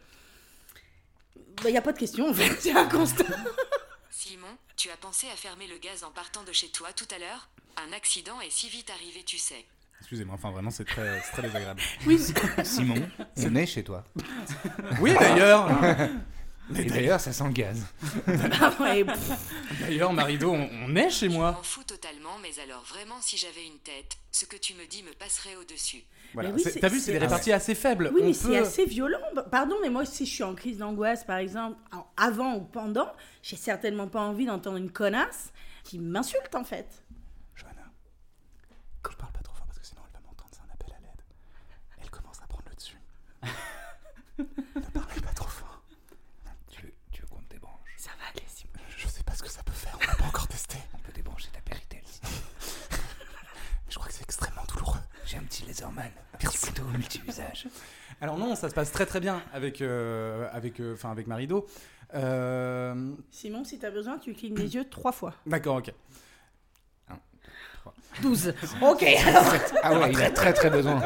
[1.63, 3.25] Il n'y a pas de question, en fait, c'est un constat.
[4.09, 7.19] Simon, tu as pensé à fermer le gaz en partant de chez toi tout à
[7.19, 7.49] l'heure?
[7.77, 9.65] Un accident est si vite arrivé, tu sais.
[9.99, 11.81] Excusez-moi, enfin vraiment c'est très, c'est très désagréable.
[12.07, 12.19] Oui,
[12.63, 12.95] Simon,
[13.37, 14.03] on est chez toi.
[14.99, 15.67] Oui d'ailleurs,
[16.77, 17.85] Et d'ailleurs, ça sent le gaz.
[18.61, 19.31] ah ouais, pff,
[19.81, 21.51] d'ailleurs Marido, on, on est chez Je moi.
[21.51, 25.03] m'en fous totalement, mais alors vraiment, si j'avais une tête, ce que tu me dis
[25.03, 26.03] me passerait au-dessus.
[26.33, 26.49] Voilà.
[26.49, 28.09] Mais oui, C'est- c'est- T'as vu, c'est c'est- des réparties assez faibles.
[28.13, 29.19] oui, On mais peut- c'est assez violent.
[29.35, 32.61] Bah, Pardon, mais moi, si je suis en crise d'angoisse, par exemple, en- avant ou
[32.61, 33.11] pendant,
[33.43, 35.51] j'ai certainement pas envie d'entendre une connasse
[35.83, 37.00] qui m'insulte, en fait.
[39.09, 40.99] Je parle pas trop fort parce que sinon elle va m'entendre, c'est un appel à
[41.01, 41.21] l'aide.
[42.01, 42.99] Elle commence à prendre le dessus.
[44.37, 45.81] ne parlez pas trop fort.
[46.69, 47.89] Tu veux, tu veux qu'on te débranche?
[47.97, 48.73] Ça va aller, Simon.
[48.97, 50.77] Je sais pas ce que ça peut faire, on n'a pas encore testé.
[50.93, 52.01] On peut débrancher ta Péritel.
[53.89, 54.99] Je crois que c'est extrêmement douloureux.
[55.25, 56.11] J'ai un petit laserman.
[56.39, 57.67] Plutôt multi-usage.
[58.21, 61.65] Alors non, ça se passe très très bien avec, euh, avec, euh, enfin avec Marido.
[62.13, 65.33] Euh, Simon, si t'as besoin, tu clignes les yeux trois fois.
[65.45, 65.91] D'accord, ok.
[68.21, 68.53] 12.
[68.81, 71.01] Ok, alors, Ah ouais, il a très très besoin.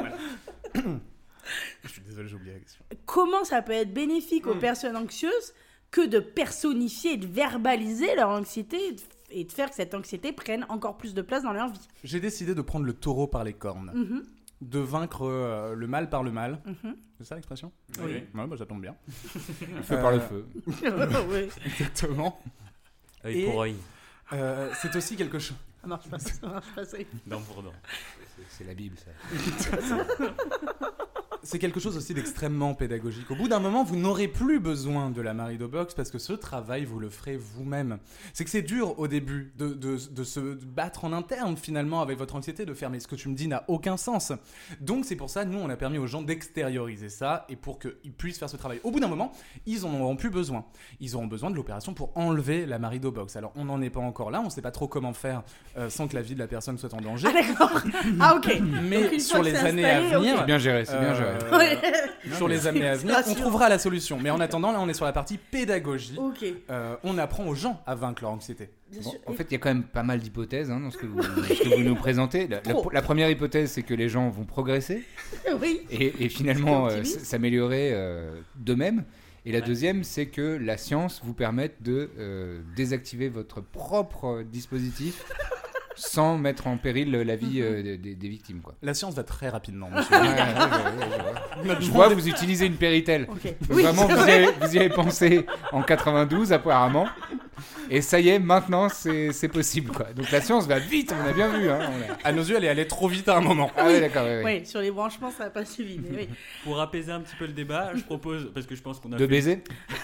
[1.83, 2.83] Je suis désolé, j'ai oublié la question.
[3.05, 4.49] comment ça peut être bénéfique Hmm.
[4.51, 5.53] aux personnes anxieuses
[5.91, 9.93] que de personnifier et de verbaliser leur anxiété et de- et de faire que cette
[9.93, 11.87] anxiété prenne encore plus de place dans leur vie?
[12.03, 14.23] J'ai décidé de prendre le taureau par les cornes, Mhm,
[14.61, 16.61] de vaincre euh, le mal par le mal.
[16.65, 16.95] mhm.
[17.17, 17.71] C'est ça l'expression?
[17.99, 18.23] Oui.
[18.33, 18.95] Ouais, bah, ça tombe bien.
[19.73, 20.45] Le feu par le feu.
[21.29, 21.47] Oui.
[21.65, 22.39] Exactement.
[23.23, 23.75] Œil Et- pour œil,
[24.33, 25.55] Euh, c'est aussi quelque chose.
[25.85, 26.97] Ça marche pas, ça marche pas, ça.
[27.27, 27.73] dent pour dent.
[28.49, 29.11] C'est la Bible, ça.
[31.45, 33.29] C'est quelque chose aussi d'extrêmement pédagogique.
[33.31, 36.33] Au bout d'un moment, vous n'aurez plus besoin de la Marido Box parce que ce
[36.33, 37.97] travail, vous le ferez vous-même.
[38.33, 42.17] C'est que c'est dur au début de, de- de se battre en interne finalement avec
[42.17, 44.31] votre anxiété, de faire mais ce que tu me dis n'a aucun sens.
[44.81, 48.11] Donc c'est pour ça, nous, on a permis aux gens d'extérioriser ça et pour qu'ils
[48.17, 48.79] puissent faire ce travail.
[48.83, 49.31] Au bout d'un moment,
[49.65, 50.65] ils en auront plus besoin.
[50.99, 53.35] Ils auront besoin de l'opération pour enlever la Marido Box.
[53.35, 55.43] Alors on n'en est pas encore là, on ne sait pas trop comment faire
[55.77, 57.27] euh, sans que la vie de la personne soit en danger.
[57.29, 57.81] Ah d'accord.
[58.19, 58.59] Ah ok.
[58.83, 61.34] Mais Donc, sur les années à installé, venir, C'est bien géré, c'est bien Euh, géré.
[62.35, 64.19] Sur les années à venir, on trouvera la solution.
[64.21, 66.17] Mais en attendant, là, on est sur la partie pédagogie.
[66.69, 68.69] Euh, on apprend aux gens à vaincre leur anxiété.
[69.03, 71.05] Bon, en fait, il y a quand même pas mal d'hypothèses hein, dans ce que,
[71.05, 72.47] vous, ce que vous nous présentez.
[72.47, 72.89] La, la- Trop.
[72.91, 75.03] la première hypothèse, c'est que les gens vont progresser
[75.61, 75.81] oui.
[75.91, 79.03] et, et finalement euh, s'améliorer euh, d'eux-mêmes.
[79.47, 85.23] Et la deuxième, c'est que la science vous permette de euh, désactiver votre propre dispositif
[85.95, 88.61] sans mettre en péril la vie euh, des, des- des victimes.
[88.61, 88.75] Quoi.
[88.81, 90.15] La science va très rapidement, monsieur.
[90.15, 92.09] Ouais, ouais, ouais, ouais, je vois.
[92.09, 93.27] Vous utilisez une Péritel.
[93.29, 93.43] Ok.
[93.43, 97.07] Donc Oui, vraiment, vous y, avez, vous y avez pensé en 92 apparemment.
[97.89, 99.91] Et ça y est, maintenant c'est possible.
[99.91, 100.07] Quoi.
[100.13, 101.69] Donc la science va vite, on a bien vu.
[101.69, 101.79] Hein,
[102.23, 103.71] a- À nos yeux, elle est allée trop vite à un moment.
[103.77, 104.59] Ah ouais, d'accord, ouais, ouais.
[104.61, 105.99] Oui, sur les branchements, ça n'a pas suivi.
[105.99, 106.29] Mais oui.
[106.63, 109.15] Pour apaiser un petit peu le débat, je propose, parce que je pense qu'on a
[109.15, 109.63] De fait- baiser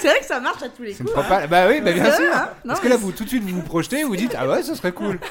[0.00, 1.16] c'est vrai que ça marche à tous les Ça coups.
[1.16, 1.22] hein.
[1.28, 2.14] pas- Bah oui, bah bien sûr.
[2.14, 4.34] vrai, hein Non, Parce que là, vous tout de suite, vous vous projetez, vous dites
[4.38, 5.18] Ah ouais, ce serait cool.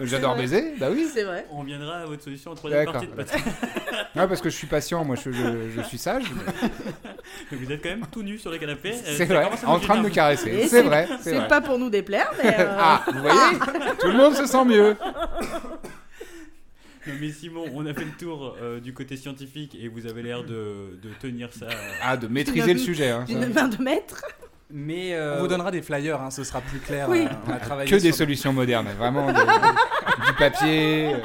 [0.00, 1.08] J'adore baiser, bah oui.
[1.12, 1.44] C'est vrai.
[1.50, 3.02] On reviendra à votre solution en troisième D'accord.
[3.16, 3.48] partie de.
[4.14, 6.22] Non, parce que je suis patient, moi je, je- je suis sage.
[7.50, 8.92] Mais vous êtes quand même tout nu sur les canapés.
[8.92, 10.66] euh, C'est ça vrai, en train de me caresser.
[10.68, 12.54] C'est vrai, c'est pas pour nous déplaire, mais.
[12.60, 13.58] euh, Ah, vous voyez
[14.00, 14.96] Tout le monde se sent mieux.
[17.08, 20.22] Non, mais Simon, on a fait le tour euh, du côté scientifique et vous avez
[20.22, 21.66] l'air de, de tenir ça.
[21.66, 23.10] euh, Ah, de maîtriser le sujet.
[23.10, 23.34] Hein, ça.
[23.34, 24.22] D'une main de maître.
[24.70, 27.08] Mais On euh, vous donnera des flyers, hein, ce sera plus clair.
[27.08, 27.26] Oui.
[27.26, 29.28] euh, on a travaillé Que des sur- solutions modernes, vraiment.
[29.32, 31.14] de- du papier.
[31.14, 31.18] euh.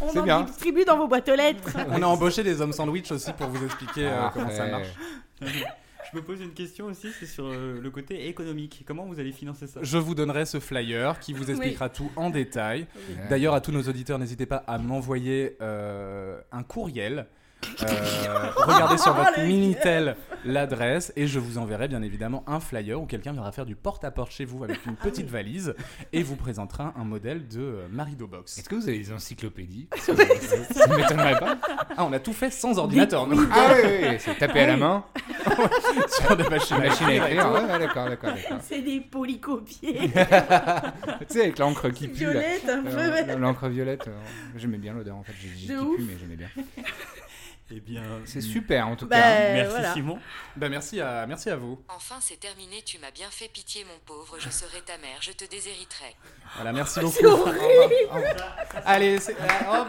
[0.00, 0.40] On C'est en bien.
[0.42, 1.70] distribue dans vos boîtes aux lettres.
[1.90, 4.88] On a embauché des hommes sandwich aussi pour vous expliquer euh, Ah, comment ça marche.
[6.12, 8.84] Je me pose une question aussi, c'est sur euh, le côté économique.
[8.86, 9.80] Comment vous allez financer ça?
[9.82, 12.86] Je vous donnerai ce flyer qui vous expliquera tout en détail.
[13.30, 17.26] D'ailleurs, à tous nos auditeurs, n'hésitez pas à m'envoyer euh, un courriel.
[17.82, 23.06] Euh, regardez sur votre Minitel l'adresse et je vous enverrai bien évidemment un flyer où
[23.06, 25.74] quelqu'un viendra faire du porte-à-porte chez vous avec une petite valise
[26.12, 28.58] et vous présentera un modèle de euh, Marido Box.
[28.58, 30.12] Est-ce que vous avez des encyclopédies Ça
[30.88, 31.56] ne m'étonnerait pas.
[31.96, 34.66] Ah, on a tout fait sans ordinateur, nous, Ah oui, oui, oui, c'est taper à
[34.68, 35.04] la main,
[36.08, 37.44] sur des machines à machine à écrire et écrire.
[37.46, 37.52] tout.
[37.54, 38.58] Ouais, ouais, d'accord, d'accord, d'accord.
[38.62, 40.10] C'est des polycopiers.
[40.10, 42.24] Tu sais, avec l'encre qui pue.
[42.24, 42.30] là.
[42.32, 42.90] Violette, un peu.
[42.98, 43.36] Euh.
[43.38, 44.12] L'encre violette, euh,
[44.56, 45.32] j'aimais bien l'odeur en fait.
[45.40, 45.96] J'ai De dit ouf.
[45.96, 46.48] plus, mais j'aimais bien.
[47.74, 49.52] Eh bien, C'est super en tout Bah, cas.
[49.54, 49.92] Merci voilà.
[49.94, 50.18] Simon.
[50.56, 51.82] Bah, merci, à, merci à vous.
[51.88, 55.32] Enfin, c'est terminé, tu m'as bien fait pitié, mon pauvre, je serai ta mère, je
[55.32, 56.14] te déshériterai.
[56.56, 57.12] Voilà, merci beaucoup.
[57.14, 58.44] C'est horrible.
[58.84, 59.36] Allez, c'est.
[59.40, 59.88] ah,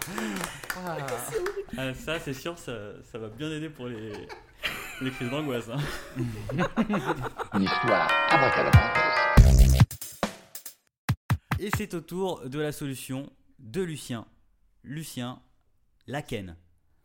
[1.76, 2.72] Ah, ça, c'est sûr, ça,
[3.12, 4.12] ça va bien aider pour les,
[5.02, 5.68] les crises d'angoisse.
[5.70, 5.78] hein.
[7.54, 8.92] Une histoire abracadabra.
[11.58, 14.24] Et c'est au tour de la solution de Lucien.
[14.84, 15.40] Lucien,
[16.06, 16.56] la ken.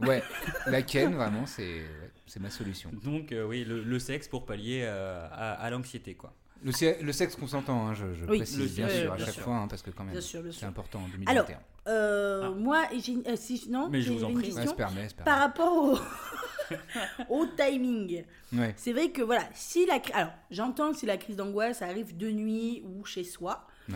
[0.02, 0.22] Ouais,
[0.68, 2.92] la ken, vraiment, c'est ouais, c'est ma solution.
[3.04, 6.34] Donc, euh, oui, le, le sexe pour pallier euh, à, à l'anxiété, quoi.
[6.64, 9.26] Le, se- le sexe consentant, hein, je, je Oui, précise le- bien sûr à bien
[9.26, 9.44] chaque sûr.
[9.44, 11.32] fois, hein, parce que quand même, c'est important en 2021.
[11.32, 11.48] Alors,
[11.88, 12.50] euh, Ah.
[12.52, 14.48] moi, euh, si, non, Mais je vous en prie.
[14.48, 15.32] Ouais, question se permet, se permet.
[15.32, 15.98] par rapport au,
[17.30, 18.24] au timing.
[18.54, 18.74] Ouais.
[18.78, 22.32] C'est vrai que voilà, si la alors j'entends que si la crise d'angoisse arrive de
[22.32, 23.96] nuit ou chez soi, Ouais.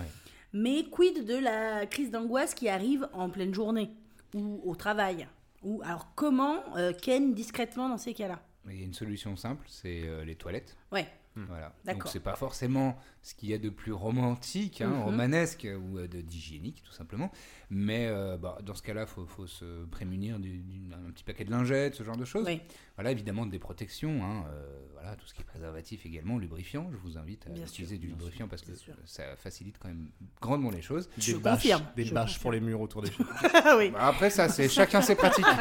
[0.54, 3.90] Mais quid de la crise d'angoisse qui arrive en pleine journée
[4.34, 5.28] ou au travail
[5.64, 8.42] ou alors comment euh, ken discrètement dans ces cas-là?
[8.70, 10.78] Il y a une solution simple, c'est euh, les toilettes.
[10.92, 11.08] Ouais.
[11.48, 11.74] Voilà.
[11.86, 15.02] Donc c'est pas forcément ce qu'il y a de plus romantique, hein, Mhm.
[15.04, 17.32] romanesque ou euh, de d'hygiénique tout simplement.
[17.70, 21.52] Mais euh, bah, dans ce cas-là, faut, faut se prémunir du- d'un petit paquet de
[21.52, 22.46] lingettes, ce genre de choses.
[22.48, 22.62] Oui.
[22.96, 24.24] Voilà, évidemment des protections.
[24.24, 26.90] hein, euh, voilà, tout ce qui est préservatif également, lubrifiant.
[26.92, 28.94] Je vous invite à Bien sûr, utiliser du lubrifiant parce que sûr.
[29.06, 30.10] ça facilite quand même
[30.42, 31.10] grandement les choses.
[31.18, 32.42] Je des bâches, confirme, des je bâches confirme.
[32.42, 33.12] pour les murs autour des
[33.78, 33.92] oui.
[33.92, 35.46] Bah, après ça, c'est chacun ses pratiques.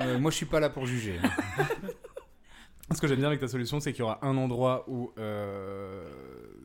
[0.00, 1.18] Euh, moi, je suis pas là pour juger.
[1.22, 1.64] hein.
[2.94, 6.04] Ce que j'aime bien avec ta solution, c'est qu'il y aura un endroit où euh,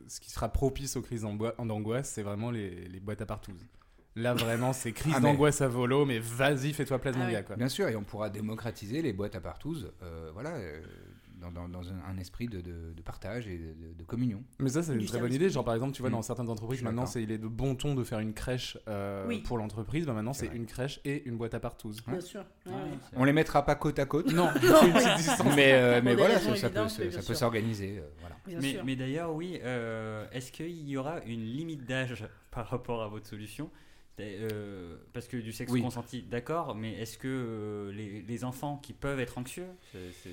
[0.08, 3.60] ce qui sera propice aux crises d'angoi- d'angoisse, c'est vraiment les, les boîtes à partouze.
[4.16, 7.28] Là, vraiment, c'est crise Ah, mais- d'angoisse à volo, mais vas-y, fais-toi plaisir, Ah mon
[7.28, 7.34] oui.
[7.34, 7.42] gars.
[7.42, 7.56] Quoi.
[7.56, 10.80] Bien sûr, et on pourra démocratiser les boîtes à partouze, euh, voilà, euh,
[11.44, 14.42] dans, dans- dans un, un esprit de, de- de partage et de, communion.
[14.58, 15.48] Mais ça, c'est une très bonne idée.
[15.50, 16.14] Genre, par exemple, tu vois, Mm.
[16.14, 18.76] dans certaines Je entreprises, maintenant, c'est il est de bon ton de faire une crèche
[18.88, 19.40] euh, Oui.
[19.40, 20.06] pour l'entreprise.
[20.06, 22.02] Bah, maintenant, C'est une crèche et une boîte à partouze.
[22.06, 22.44] Bien sûr.
[22.66, 22.78] Ouais, ouais.
[23.16, 25.54] On les mettra pas côte à côte, Non, une petite distance.
[25.56, 27.98] mais, euh, mais voilà, ça, peut, ça peut s'organiser.
[27.98, 28.36] euh, voilà.
[28.84, 33.26] Mais, d'ailleurs, oui, euh, est-ce qu'il y aura une limite d'âge par rapport à votre
[33.26, 33.70] solution?
[34.20, 35.82] Euh, Parce que du sexe Oui.
[35.82, 40.30] consenti, d'accord, mais est-ce que euh, les, les enfants qui peuvent être anxieux, c'est- c'est-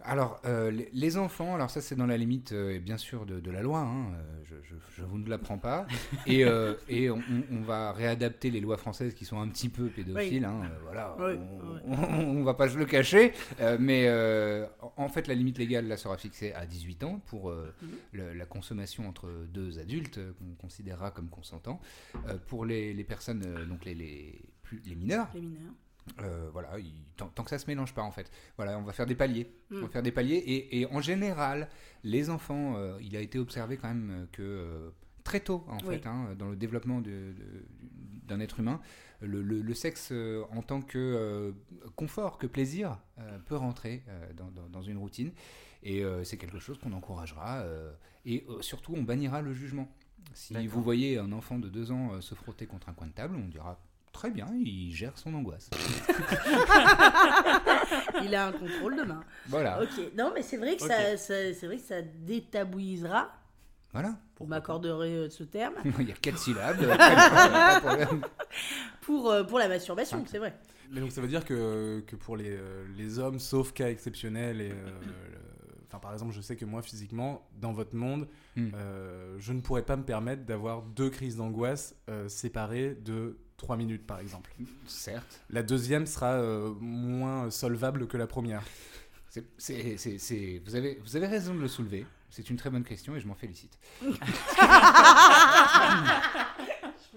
[0.00, 3.50] Alors, euh, les, enfants, alors ça c'est dans la limite euh, bien sûr de, de
[3.50, 5.86] la loi, hein, euh, je, je, je vous ne l'apprends pas,
[6.26, 9.86] et, euh, et on, on va réadapter les lois françaises qui sont un petit peu
[9.86, 11.38] pédophiles, hein, voilà, Oui,
[11.86, 11.92] on,
[12.38, 13.32] on va pas se le cacher,
[13.78, 14.10] mais
[14.96, 17.64] en fait la limite légale là sera fixée à 18 ans pour Mhm.
[18.12, 21.80] le- la consommation entre deux adultes qu'on considérera comme consentants.
[22.48, 25.72] Pour les, les personnes, donc les, les, plus, les mineurs, Les mineurs.
[26.20, 28.30] Euh, voilà, il- tant, tant que ça se mélange pas en fait.
[28.56, 29.50] Voilà, on va faire des paliers.
[29.70, 29.76] Mm.
[29.78, 31.68] On va faire des paliers et, et en général,
[32.02, 34.90] les enfants, euh, il a été observé quand même euh, que euh,
[35.24, 35.96] très tôt en Oui.
[35.96, 38.80] fait, hein, dans le développement d'un être humain,
[39.20, 40.12] le, le- le sexe
[40.50, 41.54] en tant que
[41.96, 42.98] confort, que plaisir,
[43.46, 44.02] peut rentrer
[44.36, 45.32] dans, dans- dans une routine.
[45.82, 47.64] Et c'est quelque chose qu'on encouragera.
[48.26, 49.88] et surtout, on bannira le jugement.
[50.34, 53.36] Si vous voyez un enfant de 2 ans se frotter contre un coin de table,
[53.36, 53.78] on dira
[54.14, 55.68] très bien, il gère son angoisse.
[58.24, 59.22] Il a un contrôle de main.
[59.48, 59.82] Voilà.
[59.82, 63.30] Ok, non, mais c'est vrai que ça, ça- c'est vrai que ça détabouisera.
[63.92, 64.16] Voilà.
[64.38, 66.78] Vous m'accorderez euh, ce terme Il y a quatre syllabes.
[66.96, 68.22] pas de problème.
[69.02, 70.56] pour euh, pour la masturbation, c'est vrai.
[70.90, 74.60] Mais donc ça veut dire que, que pour les, euh, les hommes, sauf cas exceptionnels,
[74.60, 74.74] et, euh,
[75.06, 75.38] le-
[75.88, 78.68] enfin, par exemple, je sais que moi, physiquement, dans votre monde, Hmm.
[78.76, 83.76] euh, je ne pourrais pas me permettre d'avoir deux crises d'angoisse euh, séparées de 3
[83.78, 84.50] minutes, par exemple.
[84.86, 85.40] Certes.
[85.50, 88.62] La deuxième sera euh, moins solvable que la première.
[89.30, 92.06] C'est- c'est- c'est- c'est- vous, avez, vous avez raison de le soulever.
[92.30, 93.78] C'est une très bonne question et je m'en félicite.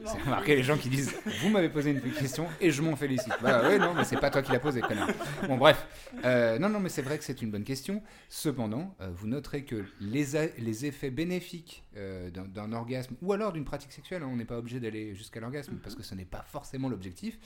[0.05, 3.33] C'est remarqué les gens qui disent Vous m'avez posé une question et je m'en félicite.
[3.41, 5.09] Bah oui, non, mais c'est pas toi qui l'as posé, connard.
[5.47, 5.87] Bon, bref.
[6.23, 8.01] Euh, non, non, mais c'est vrai que c'est une bonne question.
[8.29, 13.53] Cependant, euh, vous noterez que les, les effets bénéfiques euh, d'un d'un orgasme ou alors
[13.53, 16.25] d'une pratique sexuelle, hein, on n'est pas obligé d'aller jusqu'à l'orgasme parce que ce n'est
[16.25, 17.39] pas forcément l'objectif,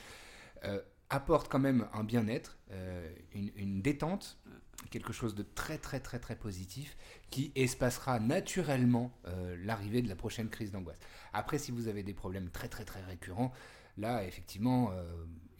[1.12, 4.38] euh, apportent quand même un bien-être, euh, une, une détente,
[4.90, 6.96] quelque chose de très très très très positif
[7.30, 10.98] qui espacera naturellement euh, l'arrivée de la prochaine crise d'angoisse.
[11.32, 13.52] Après, si vous avez des problèmes très très très récurrents,
[13.96, 14.90] là effectivement,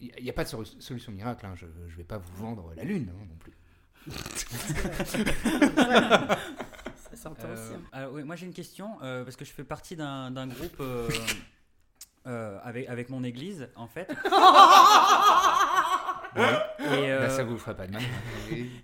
[0.01, 1.47] il n'y a pas de solu- solution miracle.
[1.47, 1.55] hein.
[1.57, 3.53] Je ne vais pas vous vendre la lune hein, non plus.
[6.97, 7.75] Ça s'entend Euh, aussi.
[7.75, 7.81] hein.
[7.93, 10.81] alors, oui, moi j'ai une question euh, parce que je fais partie d'un d'un groupe
[12.27, 14.11] euh, avec, avec mon église en fait.
[16.35, 18.03] Et, euh, Là, ça vous ferait pas de mal.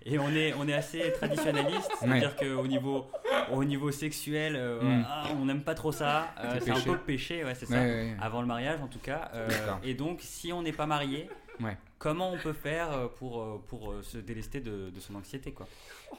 [0.05, 3.07] Et- on est, on est assez traditionnaliste, c'est-à-dire qu'au niveau,
[3.51, 5.05] au niveau sexuel, euh, Mm.
[5.09, 6.29] ah, on n'aime pas trop ça.
[6.41, 6.87] euh, C'est un péché.
[6.91, 7.75] peu péché, ouais, c'est ça.
[7.77, 8.17] Ouais, ouais, ouais.
[8.21, 9.31] Avant le mariage en tout cas.
[9.35, 9.49] euh,
[9.83, 11.29] et donc, si on n'est pas marié,
[11.61, 11.77] Ouais.
[11.99, 15.67] comment on peut faire pour, pour se délester de, de son anxiété quoi?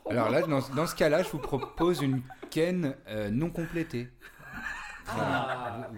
[0.10, 4.10] Alors là, dans, dans ce cas-là, je vous propose une ken euh, non complétée.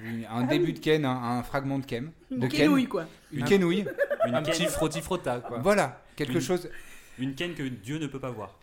[0.03, 2.12] Une- Un début de ken, un, un fragment de ken.
[2.30, 2.68] De Une ken.
[2.68, 3.05] quenouille, quoi.
[3.32, 3.86] Une kenouille.
[4.28, 5.59] Une Un petit frotti-frotta, quoi.
[5.59, 6.70] Voilà, quelque Une- chose.
[7.20, 8.57] Une ken que Dieu ne peut pas voir.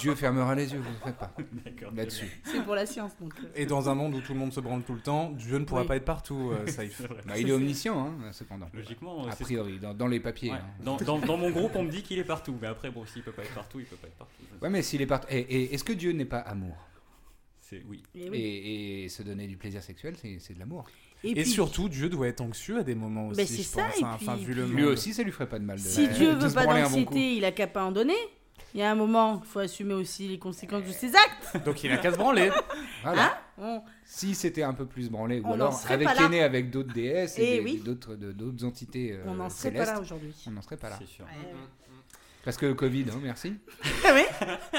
[0.00, 1.32] Dieu fermera les yeux, vous ne faites pas
[1.64, 1.92] D'accord.
[1.96, 2.26] là-dessus.
[2.44, 3.32] C'est pour la science, donc.
[3.42, 3.46] euh.
[3.54, 5.64] Et dans un monde où tout le monde se branle tout le temps, Dieu ne
[5.64, 5.88] pourra Oui.
[5.88, 6.90] pas être partout, euh, vrai.
[7.26, 8.68] Bah, il est omniscient, hein, cependant.
[8.74, 10.50] Logiquement, A priori, dans, dans les papiers.
[10.50, 10.58] Ouais.
[10.58, 10.84] hein.
[10.84, 12.54] Dans, dans- dans mon groupe, on me dit qu'il est partout.
[12.60, 14.34] Mais après, bon, s'il peut pas être partout, il peut pas être partout.
[14.60, 15.22] Ouais, mais s'il est part...
[15.30, 16.76] Et, et est-ce que Dieu n'est pas amour?
[17.72, 18.02] C'est oui.
[18.14, 18.38] Et, oui.
[18.38, 20.86] et, et se donner du plaisir sexuel, c'est c'est de l'amour.
[21.24, 23.62] Et Et puis, surtout, Dieu doit être anxieux à des moments aussi, Ben, c'est je
[23.62, 24.00] ça, pense.
[24.00, 24.10] et hein.
[24.14, 25.78] Enfin, vu le puis- Lui aussi, ça lui ferait pas de mal.
[25.78, 28.16] De, si Dieu de veut pas d'anxiété, il a qu'à pas en donner.
[28.74, 31.62] Il y a un moment, il faut assumer aussi les conséquences de ses actes.
[31.66, 32.50] Donc il a qu'à se branler.
[33.02, 33.38] Voilà.
[33.58, 36.08] Bon, Si c'était un peu plus branlé, ou On alors avec.
[36.16, 37.82] Kéné, avec d'autres déesses et, Eh des- oui.
[37.84, 40.32] d'autres entités euh, on n'en serait pas là aujourd'hui.
[40.46, 40.96] on n'en serait pas là.
[40.98, 41.26] C'est sûr.
[42.44, 43.54] Parce que le Covid, hein, merci.
[44.04, 44.22] Ah oui,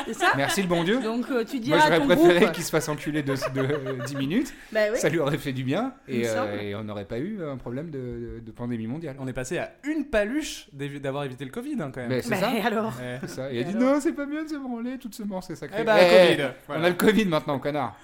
[0.06, 1.00] c'est ça Merci le bon Dieu.
[1.02, 2.52] Donc euh, tu Moi, diras à j'aurais ton préféré groupe.
[2.52, 4.54] qu'il se fasse enculer de, de, euh, 10 minutes.
[4.74, 4.98] Bah oui.
[5.00, 5.94] Ça lui aurait fait du bien.
[6.10, 8.88] Il Et, me euh, et on n'aurait pas eu un problème de, de- de pandémie
[8.88, 9.16] mondiale.
[9.20, 12.10] On est passé à une paluche d'évi- d'avoir évité le Covid, hein, quand même.
[12.10, 12.52] Mais c'est Bah, ça.
[12.68, 12.94] alors.
[13.00, 13.20] Ouais.
[13.22, 13.50] C'est ça.
[13.52, 15.42] Et il a dit alors non, c'est pas bien de se branler, toute ce mort,
[15.44, 15.78] c'est sacré.
[15.82, 16.44] Eh bah, Eh, Covid.
[16.44, 16.86] On voilà.
[16.86, 17.96] a le Covid maintenant, connard.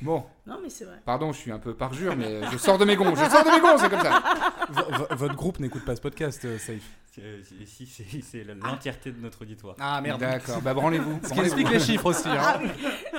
[0.00, 1.00] Bon, Non, mais c'est vrai.
[1.04, 3.14] pardon, je suis un peu parjure, mais je sors de mes gonds.
[3.14, 4.22] Je sors de mes gonds, c'est comme ça.
[4.70, 6.80] V- votre groupe n'écoute pas ce podcast, euh, Safe.
[7.18, 9.76] Euh, c'est- Si, c'est l'entièreté de notre auditoire.
[9.78, 11.20] Ah D'accord, bah branlez-vous.
[11.24, 12.28] Ce qui explique les chiffres aussi.
[12.28, 12.38] hein.
[12.40, 12.68] Ah oui,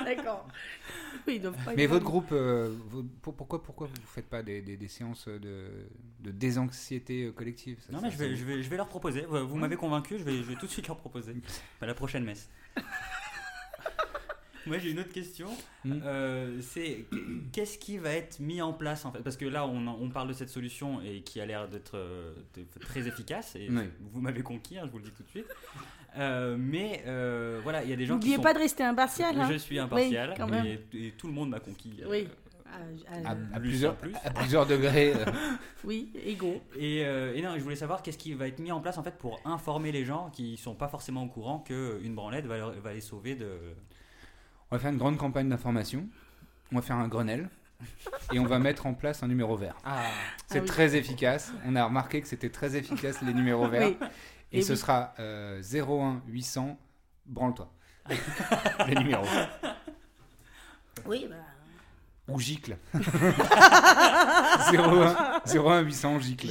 [0.06, 0.48] d'accord.
[1.28, 1.40] Oui,
[1.78, 2.74] Mais votre groupe, euh,
[3.22, 5.68] pourquoi, pourquoi vous ne faites pas des, des- des séances de,
[6.22, 7.78] de désanxiété collective?
[7.86, 9.26] Ça- Non, ça- mais je vais, je vais, je vais leur proposer.
[9.30, 11.36] Vous vous m'avez convaincu, je vais, je vais tout de suite leur proposer.
[11.82, 12.50] À la prochaine messe.
[14.68, 15.48] Moi, j'ai une autre question.
[15.86, 16.00] Hmm.
[16.04, 17.06] Euh, c'est
[17.52, 19.20] qu'est-ce qui va être mis en place en fait?
[19.20, 22.34] Parce que là, on, on parle de cette solution et qui a l'air d'être euh,
[22.80, 23.56] très efficace.
[23.56, 23.84] Et Oui.
[24.12, 25.48] vous m'avez conquis, hein, je vous le dis tout de suite.
[26.18, 28.42] Euh, mais euh, voilà, il y a des gens qui N'oubliez sont.
[28.44, 29.40] pas de rester impartial.
[29.40, 29.50] Hein.
[29.52, 30.66] Je suis impartial quand même.
[30.66, 32.02] et, et tout le monde m'a conquis.
[32.08, 32.28] Oui.
[33.26, 34.14] À, à plus plusieurs, en plus.
[34.24, 35.14] à plusieurs degrés.
[35.14, 35.26] euh,
[35.84, 36.62] oui, égaux.
[36.80, 39.04] Et, euh, et non, je voulais savoir qu'est-ce qui va être mis en place en
[39.04, 42.72] fait pour informer les gens qui sont pas forcément au courant qu'une branlette va, leur-
[42.80, 43.50] va les sauver de.
[44.72, 46.08] On va faire une grande campagne d'information.
[46.72, 47.50] On va faire un Grenelle.
[48.32, 49.76] Et on va mettre en place un numéro vert.
[49.84, 50.04] Ah.
[50.48, 50.68] C'est Ah oui.
[50.68, 51.52] très efficace.
[51.66, 53.90] On a remarqué que c'était très efficace les numéros verts.
[53.90, 53.98] Oui.
[54.52, 54.78] Et, Et ce oui.
[54.78, 56.78] sera euh, 01 800
[57.26, 57.72] branle-toi.
[58.88, 59.26] les numéros.
[61.06, 61.36] Oui, bah.
[62.28, 62.78] Ou gicle.
[62.94, 63.02] 01,
[65.46, 66.48] 01 800 gicle.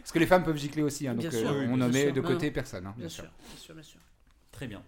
[0.00, 1.06] Parce que les femmes peuvent gicler aussi.
[1.08, 2.12] hein, donc sûr, euh, oui, on en met sûr.
[2.12, 2.52] de côté non.
[2.52, 2.86] personne.
[2.86, 4.00] hein, Bien sûr, bien sûr, bien sûr.
[4.52, 4.82] Très bien.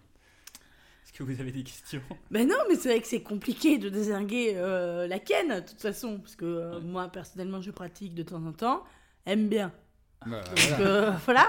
[1.17, 2.01] Que vous avez des questions
[2.31, 5.81] Ben non, mais c'est vrai que c'est compliqué de désinguer euh, la ken, de toute
[5.81, 6.19] façon.
[6.19, 6.81] Parce que euh, Ouais.
[6.81, 8.83] moi, personnellement, je pratique de temps en temps.
[9.25, 9.71] Aime bien.
[10.25, 10.79] Bah, voilà.
[10.89, 11.47] euh, voilà.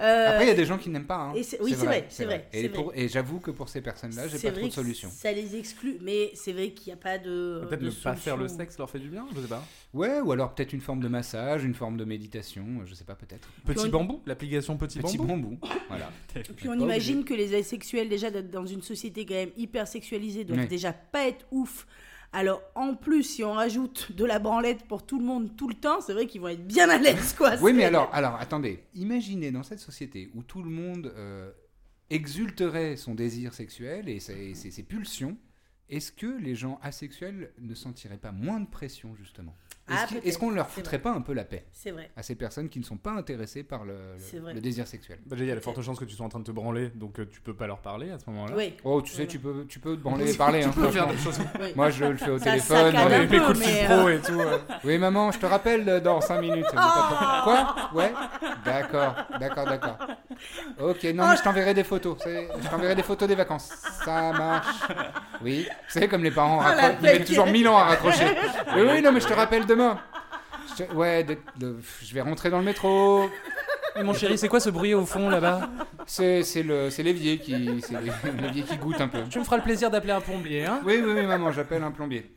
[0.00, 1.16] Euh, Après, il y a des gens qui n'aiment pas.
[1.16, 1.32] hein.
[1.34, 3.08] et oui, c'est vrai, c'est vrai, Et, vrai.
[3.08, 5.08] j'avoue que pour ces personnes-là, j'ai pas trop de solution.
[5.10, 7.64] Ça les exclut, mais c'est vrai qu'il n'y a pas de.
[7.68, 9.64] Peut-être ne pas faire le sexe leur fait du bien, je sais pas.
[9.94, 13.14] Ouais, ou alors peut-être une forme de massage, une forme de méditation, je sais pas,
[13.14, 13.48] peut-être.
[13.64, 15.56] Petit on- bambou, l'application Petit, Petit bambou.
[15.56, 15.58] bambou.
[15.88, 16.10] voilà.
[16.56, 20.60] Puis on imagine que les asexuels, déjà dans une société quand même hyper sexualisée, doivent
[20.60, 20.68] Oui.
[20.68, 21.86] déjà pas être ouf.
[22.32, 25.74] Alors en plus, si on rajoute de la branlette pour tout le monde tout le
[25.74, 27.54] temps, c'est vrai qu'ils vont être bien à l'aise, quoi.
[27.60, 28.84] Oui, mais alors, alors, attendez.
[28.94, 31.50] Imaginez dans cette société où tout le monde euh,
[32.08, 35.36] exulterait son désir sexuel et ses, ses- ses pulsions,
[35.88, 39.56] est-ce que les gens asexuels ne sentiraient pas moins de pression, justement?
[39.90, 42.10] Ah, Est-ce qu'on leur c'est foutrait pas un peu la paix C'est vrai.
[42.16, 43.94] à ces personnes qui ne sont pas intéressées par le,
[44.60, 45.18] désir sexuel?
[45.26, 46.90] Bah, il y a de fortes chances que tu sois en train de te branler,
[46.94, 48.54] donc euh, tu peux pas leur parler à ce moment-là.
[48.56, 48.74] Oui.
[48.84, 50.62] Oh, tu sais, tu peux, tu peux te branler et parler.
[50.64, 51.12] hein, Tu peux faire franchement.
[51.12, 51.40] des choses.
[51.60, 51.72] oui.
[51.76, 52.92] Moi, je le fais au Ça téléphone.
[52.92, 54.40] Dans un les, coups de mais, fil euh, pro et tout.
[54.40, 54.58] euh.
[54.84, 56.66] Oui, maman, je te rappelle euh, dans 5 minutes.
[56.72, 57.40] Pas.
[57.44, 57.74] Quoi?
[57.94, 58.12] Ouais?
[58.64, 59.96] D'accord, d'accord, d'accord.
[60.80, 62.16] Ok, non, mais je t'enverrai des photos.
[62.24, 63.70] Je t'enverrai des photos des vacances.
[64.04, 64.76] Ça marche.
[65.42, 65.66] Oui.
[65.68, 66.94] Vous savez, comme les parents Ah, raccrochent.
[67.00, 68.24] Ils mettent toujours 1000 ans à raccrocher.
[68.76, 69.79] Oui, oui, non, mais je te rappelle demain.
[70.78, 73.28] Je Ouais, de- de- je vais rentrer dans le métro.
[73.96, 75.68] Et mon chéri, c'est quoi ce bruit au fond là-bas
[76.06, 76.44] C'est
[76.98, 77.82] l'évier qui,
[78.68, 79.22] qui goûte un peu.
[79.28, 81.90] Tu me feras le plaisir d'appeler un plombier, hein Oui, oui, oui, maman, j'appelle un
[81.90, 82.30] plombier.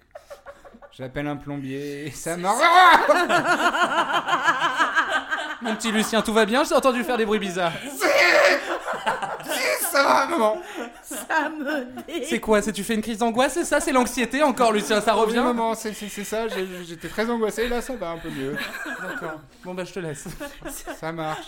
[0.98, 2.58] J'appelle un plombier et ça marche.
[5.62, 7.72] Mon petit Lucien, tout va bien Je t'ai entendu faire des bruits bizarres.
[9.94, 10.58] Ça va, maman.
[11.04, 14.42] Ça me dé- C'est quoi C'est tu fais une crise d'angoisse C'est ça C'est l'anxiété
[14.44, 15.40] encore, Lucien Ça Oui, revient?
[15.42, 16.48] maman, c'est c'est- c'est ça.
[16.48, 17.68] j'ai- J'étais très angoissé.
[17.68, 18.56] Là, ça va un peu mieux.
[19.02, 19.40] D'accord.
[19.64, 20.26] Bon bah je te laisse.
[21.00, 21.46] Ça marche.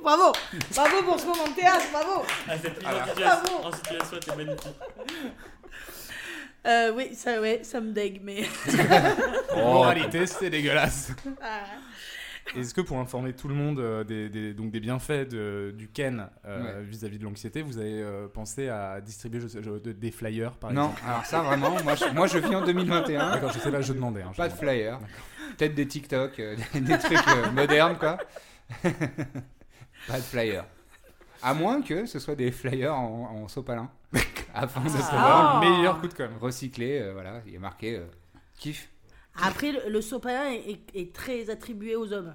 [0.00, 0.32] Bravo
[0.74, 3.02] Bravo pour ce moment de théâtre, bravo Ah, cette mise Voilà.
[3.02, 3.68] en situation, Bravo.
[3.68, 4.76] en situation était magnifique.
[6.66, 8.44] Euh, Oui, ça, ouais, ça me dégue, mais.
[9.56, 11.08] Moralité, c'est dégueulasse.
[11.42, 11.60] Ah.
[12.54, 15.88] Est-ce que pour informer tout le monde euh, des, des- donc des bienfaits de- du
[15.88, 16.84] Ken euh, Ouais.
[16.84, 20.90] vis-à-vis de l'anxiété, vous avez euh, pensé à distribuer je je- des flyers par Non,
[20.90, 23.32] exemple alors ça vraiment, moi je, moi je vis en 2021.
[23.32, 24.22] D'accord, je sais pas, je demandais.
[24.22, 24.98] hein, Pas de flyers.
[25.58, 28.18] Peut-être des TikTok, euh, des, trucs modernes quoi.
[28.82, 30.64] pas de flyers.
[31.42, 33.90] À moins que ce soit des flyers en, en sopalin.
[34.54, 35.60] Afin de Ah.
[35.62, 36.30] Le meilleur coup de com'.
[36.40, 38.00] recycler, euh, voilà, il est marqué
[38.58, 38.88] kiff.
[39.42, 42.34] Après, le, le sopalin est, très attribué aux hommes.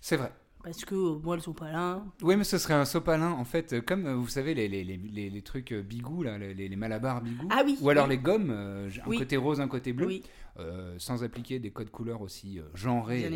[0.00, 0.32] C'est vrai.
[0.64, 2.04] Parce que euh, moi, le sopalin.
[2.22, 4.82] Oui, mais ce serait un sopalin, en fait, euh, comme euh, vous savez, les, les,
[4.84, 7.48] les, les, trucs bigou, là, les, malabars bigou.
[7.52, 8.10] Ah oui, Ou alors oui.
[8.16, 9.18] les gommes, euh, un Oui.
[9.18, 10.20] côté rose, un côté bleu.
[10.58, 13.28] Euh, sans appliquer des codes couleurs aussi genrés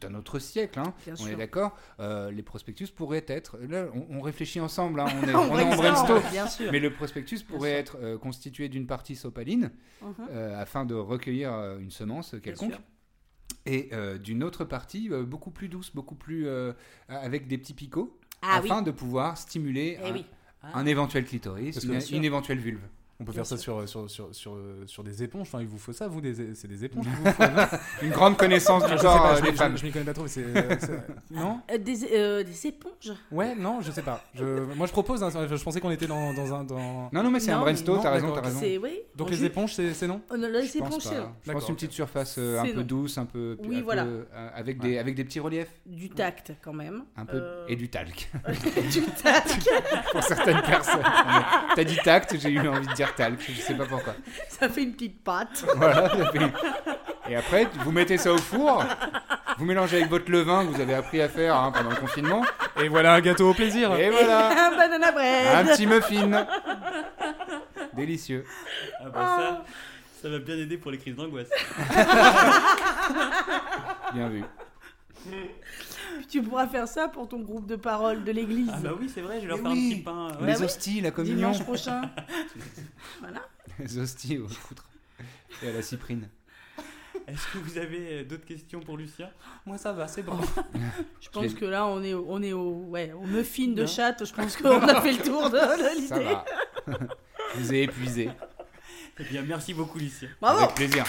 [0.00, 4.20] d'un autre siècle, hein, on est d'accord, euh, les prospectus pourraient être, là on, on
[4.20, 5.80] réfléchit ensemble, hein, on est, On on est en brainstorm,
[6.20, 6.70] brainstorm, bien sûr.
[6.70, 10.28] mais le prospectus pourrait être constitué d'une partie sopaline, Mhm.
[10.56, 11.50] afin de recueillir
[11.80, 12.74] une semence quelconque.
[13.66, 16.72] Et euh, d'une autre partie euh, beaucoup plus douce, beaucoup plus euh,
[17.08, 18.70] avec des petits picots, Ah oui.
[18.70, 20.24] afin de pouvoir stimuler Eh un, oui.
[20.62, 22.82] un éventuel clitoris, une éventuelle vulve.
[23.20, 24.56] On peut Bien faire ça sur, sur, sur, sur,
[24.86, 25.42] sur des éponges.
[25.48, 27.42] Enfin, il vous faut ça, vous, des, c'est des éponges vous faut,
[28.02, 29.76] Une grande connaissance du pas, euh, je, des je- femmes.
[29.76, 30.42] je m'y connais pas trop, mais c'est.
[30.56, 34.24] euh, c'est- non Euh, des, euh, des éponges Ouais, non, je sais pas.
[34.34, 34.44] Je,
[34.74, 35.22] moi, je propose.
[35.22, 36.64] hein, je pensais qu'on était dans, dans un.
[36.64, 37.10] Dans...
[37.12, 38.60] Non, non, mais c'est un Non, brainstorm, non, t'as raison, d'accord, t'as raison.
[38.60, 39.00] C'est, oui.
[39.16, 41.32] Donc, on les éponges, c'est c'est non Oh, non, les Je pense éponges, c'est pas.
[41.42, 42.86] Je D'accord, pense une petite surface euh, un C'est peu non.
[42.86, 44.04] douce, un peu, Oui, un voilà.
[44.04, 47.04] euh, avec des avec des petits reliefs, du tact quand même.
[47.16, 48.30] un peu Euh, et du talc
[48.90, 49.58] du tact.
[50.12, 51.02] pour certaines personnes.
[51.76, 54.14] T'as dit tact, j'ai eu envie de dire talc, je sais pas pourquoi.
[54.48, 55.64] Ça fait une petite pâte.
[55.76, 56.08] Voilà.
[56.10, 56.52] ça fait-
[57.30, 58.84] Et après, vous mettez ça au four,
[59.58, 62.42] vous mélangez avec votre levain que vous avez appris à faire hein, pendant le confinement,
[62.82, 63.94] Et voilà un gâteau au plaisir.
[63.94, 65.46] et voilà, un banana bread.
[65.68, 66.46] un petit muffin,
[67.94, 68.44] délicieux.
[69.00, 69.64] Ah bah ça,
[70.22, 71.48] ça va bien aider pour les crises d'angoisse.
[74.14, 74.42] Bien vu.
[76.30, 78.70] Tu pourras faire ça pour ton groupe de parole de l'église.
[78.72, 79.86] Ah bah oui, c'est vrai, je vais leur faire oui.
[79.86, 80.28] un petit pain.
[80.40, 80.46] ouais.
[80.46, 80.64] Les Bah oui.
[80.64, 81.50] hosties, la communion.
[81.50, 82.02] Dimanche prochain.
[83.20, 83.40] voilà.
[83.78, 84.84] Les hosties au foutre.
[85.62, 86.28] Et à la cyprine.
[87.26, 89.28] Est-ce que vous avez euh, d'autres questions pour Lucien?
[89.66, 90.38] Moi, ça va, c'est bon.
[91.20, 94.24] Je pense que là, on est, au- on est au, ouais, au muffin de chatte.
[94.24, 96.36] Je pense qu'on a fait le tour de, de Ça l'idée.
[97.56, 98.30] vous ai épuisé.
[99.18, 100.28] Eh bien, merci beaucoup, Lucien.
[100.40, 100.60] Bravo.
[100.64, 101.04] Avec plaisir.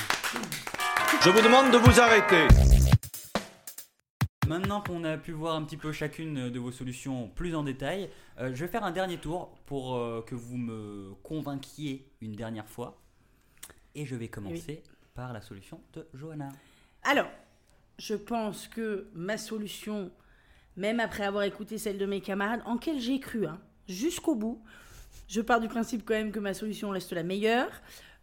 [1.24, 2.48] Je vous demande de vous arrêter.
[4.52, 8.10] Maintenant qu'on a pu voir un petit peu chacune de vos solutions plus en détail,
[8.38, 12.68] euh, je vais faire un dernier tour pour euh, que vous me convainquiez une dernière
[12.68, 13.02] fois.
[13.95, 14.84] Et je vais commencer
[15.14, 16.49] par la solution de Johanna.
[17.04, 17.30] Alors,
[17.97, 20.12] je pense que ma solution,
[20.76, 24.62] même après avoir écouté celle de mes camarades, en quelle j'ai cru, hein, jusqu'au bout,
[25.30, 27.72] je pars du principe quand même que ma solution reste la meilleure.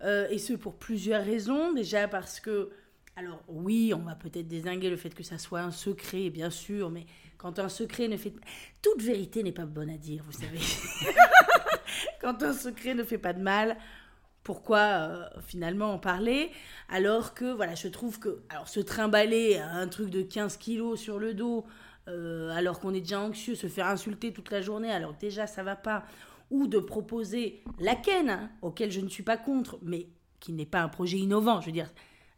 [0.03, 1.72] euh, et ce pour plusieurs raisons.
[1.72, 2.70] Déjà parce que
[3.19, 6.89] Alors oui, on va peut-être désinguer le fait que ça soit un secret, bien sûr,
[6.89, 7.05] mais
[7.37, 8.33] quand un secret ne fait...
[8.81, 10.61] Toute vérité n'est pas bonne à dire, vous savez.
[12.21, 13.77] quand un secret ne fait pas de mal,
[14.45, 16.53] pourquoi euh, finalement en parler?
[16.89, 18.41] Alors que, voilà, je trouve que...
[18.51, 21.66] Alors se trimballer un truc de 15 kilos sur le dos,
[22.07, 25.64] euh, alors qu'on est déjà anxieux, se faire insulter toute la journée, alors déjà ça
[25.64, 26.05] va pas,
[26.53, 30.07] ou de proposer la Ken, hein, auquel je ne suis pas contre, mais
[30.39, 31.91] qui n'est pas un projet innovant, je veux dire,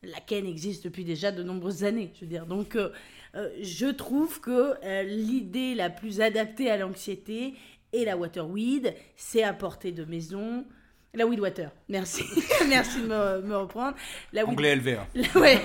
[0.02, 2.90] la Ken existe depuis déjà de nombreuses années, je veux dire, donc euh,
[3.34, 7.54] euh, je trouve que euh, l'idée la plus adaptée à l'anxiété
[7.92, 10.64] et la waterweed, c'est apporter de maison...
[11.12, 12.22] La weed water, merci,
[12.68, 13.96] merci de me, me reprendre.
[14.32, 15.08] La weed- Anglais LVA.
[15.40, 15.60] ouais,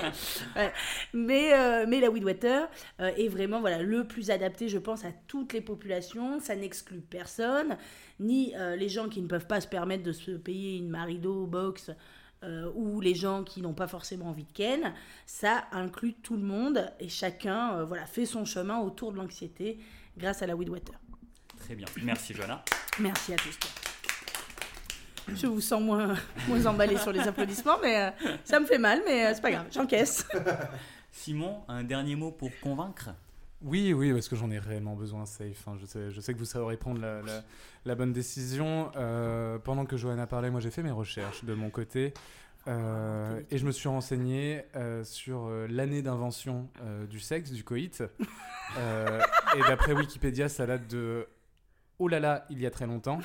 [0.56, 0.72] ouais.
[1.14, 2.68] Mais, euh, mais la weed water
[2.98, 6.40] est vraiment voilà, le plus adapté, je pense, à toutes les populations.
[6.40, 7.78] Ça n'exclut personne,
[8.20, 11.92] ni les gens qui ne peuvent pas se permettre de se payer une Marido box
[12.46, 14.94] euh, ou les gens qui n'ont pas forcément envie de Ken.
[15.26, 19.80] Ça inclut tout le monde et chacun euh, voilà, fait son chemin autour de l'anxiété
[20.18, 20.96] grâce à la weed water.
[21.60, 21.88] Très bien.
[22.04, 22.64] Merci, Johanna.
[23.00, 23.58] Merci à tous.
[25.28, 26.16] Je vous sens moins,
[26.48, 28.12] moins emballé sur les applaudissements, mais euh,
[28.44, 30.28] ça me fait mal, mais euh, c'est pas grave, j'encaisse.
[31.12, 33.10] Simon, un dernier mot pour convaincre?
[33.62, 35.68] Oui, oui, parce que j'en ai réellement besoin, Safe.
[35.68, 35.76] hein.
[35.80, 37.44] Je, sais, je sais que vous saurez prendre la, la-
[37.86, 38.92] la bonne décision.
[38.96, 42.14] Euh, pendant que Johanna parlait, moi j'ai fait mes recherches de mon côté.
[42.68, 47.64] Euh, et je me suis renseigné euh, sur euh, l'année d'invention euh, du sexe, du
[47.64, 48.04] coït.
[48.80, 49.22] Euh,
[49.56, 51.28] et d'après Wikipédia, ça date de
[52.00, 53.20] oh là là, il y a très longtemps.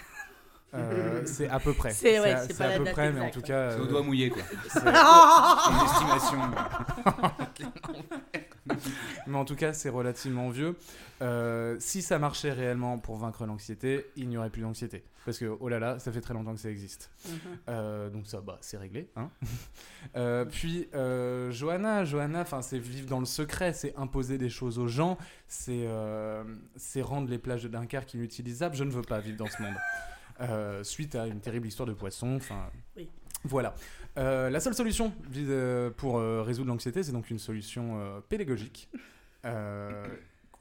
[0.74, 1.90] Euh, c'est à peu près.
[1.92, 3.46] C'est- ouais, à- pas à la peu date près, mais en tout ouais.
[3.48, 3.70] cas.
[3.72, 4.42] C'est au doigt mouillé, quoi.
[4.76, 6.40] une estimation.
[9.26, 10.76] Mais en tout cas, c'est relativement vieux.
[11.22, 15.04] Euh, si ça marchait réellement pour vaincre l'anxiété, il n'y aurait plus d'anxiété.
[15.24, 17.10] Parce que, oh là là, ça fait très longtemps que ça existe.
[17.28, 17.38] Mhm.
[17.68, 19.10] Euh, donc ça, bah, c'est réglé.
[19.16, 19.30] Hein
[20.16, 20.88] Euh, puis,
[21.52, 25.86] Johanna, Johanna, c'est vivre dans le secret, c'est imposer des choses aux gens, c'est
[27.02, 28.74] rendre les plages de Dunkerque inutilisables.
[28.74, 30.84] Je ne veux pas vivre dans ce monde.
[30.84, 32.70] Suite à une terrible histoire de poisson, enfin...
[32.96, 33.08] Oui.
[33.44, 33.74] Voilà.
[34.18, 38.88] Euh, la seule solution euh, pour euh, résoudre l'anxiété, c'est donc une solution pédagogique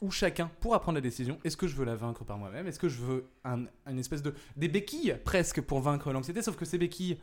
[0.01, 2.80] où chacun pourra prendre la décision est-ce que je veux la vaincre par moi-même Est-ce
[2.80, 4.34] que je veux un, une espèce de.
[4.55, 7.17] des béquilles presque pour vaincre l'anxiété Sauf que ces béquilles.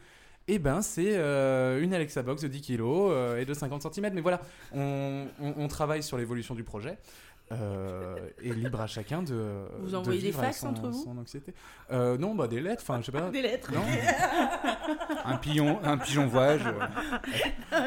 [0.49, 2.83] Eh ben, c'est une Alexa Box de 10 kg
[3.39, 4.13] et de 50 cm.
[4.15, 4.43] Mais voilà,
[4.75, 6.99] on travaille sur l'évolution du projet.
[7.53, 9.67] Euh, et libre à chacun de.
[9.81, 11.55] Vous de envoyez des vivre avec fax son- entre vous son anxiété.
[11.93, 13.31] Euh, non, bah des lettres, enfin, je sais pas.
[13.31, 13.71] Des lettres.
[13.73, 13.83] Non,
[15.25, 16.63] Un pigeon, un pigeon voyage.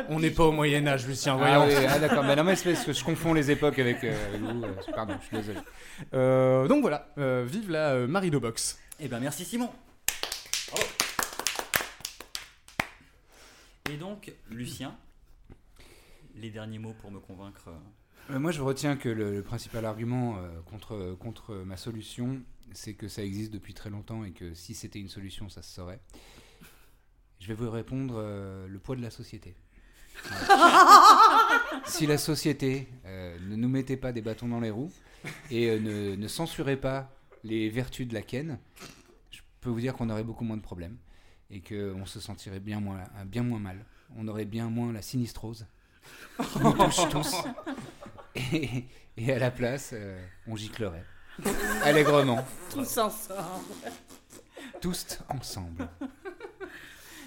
[0.10, 1.68] on n'est pas au Moyen-Âge, Lucien, Ah, voyons.
[1.80, 2.24] oui, ah, d'accord.
[2.24, 4.64] Bah, non, mais c'est parce que je confonds les époques avec euh, vous.
[4.64, 5.60] euh, pardon, je suis désolé.
[6.14, 8.80] Euh, donc voilà, euh, vive la euh, Marido Box.
[9.00, 9.70] Eh ben merci Simon.
[10.72, 10.88] Bravo.
[13.92, 14.96] Et donc, Lucien,
[16.36, 17.70] les derniers mots pour me convaincre.
[18.30, 22.42] Euh, moi, je retiens que le, le principal argument euh, contre, contre ma solution,
[22.74, 25.74] c'est que ça existe depuis très longtemps et que si c'était une solution, ça se
[25.74, 26.00] saurait.
[27.40, 29.56] Je vais vous répondre euh, le poids de la société.
[31.86, 34.92] Si la société euh, ne nous mettait pas des bâtons dans les roues
[35.50, 37.12] et ne, ne censurait pas
[37.44, 38.60] les vertus de la ken,
[39.32, 40.98] je peux vous dire qu'on aurait beaucoup moins de problèmes
[41.50, 43.86] et qu'on se sentirait bien moins, bien moins mal.
[44.18, 45.66] On aurait bien moins la sinistrose
[46.38, 47.36] qui nous touche tous.
[48.36, 48.86] Et,
[49.18, 51.04] et à la place, euh, on giclerait.
[51.84, 52.46] Allègrement.
[52.72, 53.36] Tous ensemble.
[54.82, 55.88] Tous ensemble.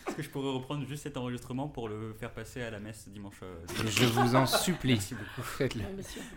[0.06, 3.08] Est-ce que je pourrais reprendre juste cet enregistrement pour le faire passer à la messe
[3.08, 4.94] dimanche euh, dimanche Je vous en supplie.
[4.94, 5.42] Merci beaucoup.
[5.42, 5.82] Faites-le.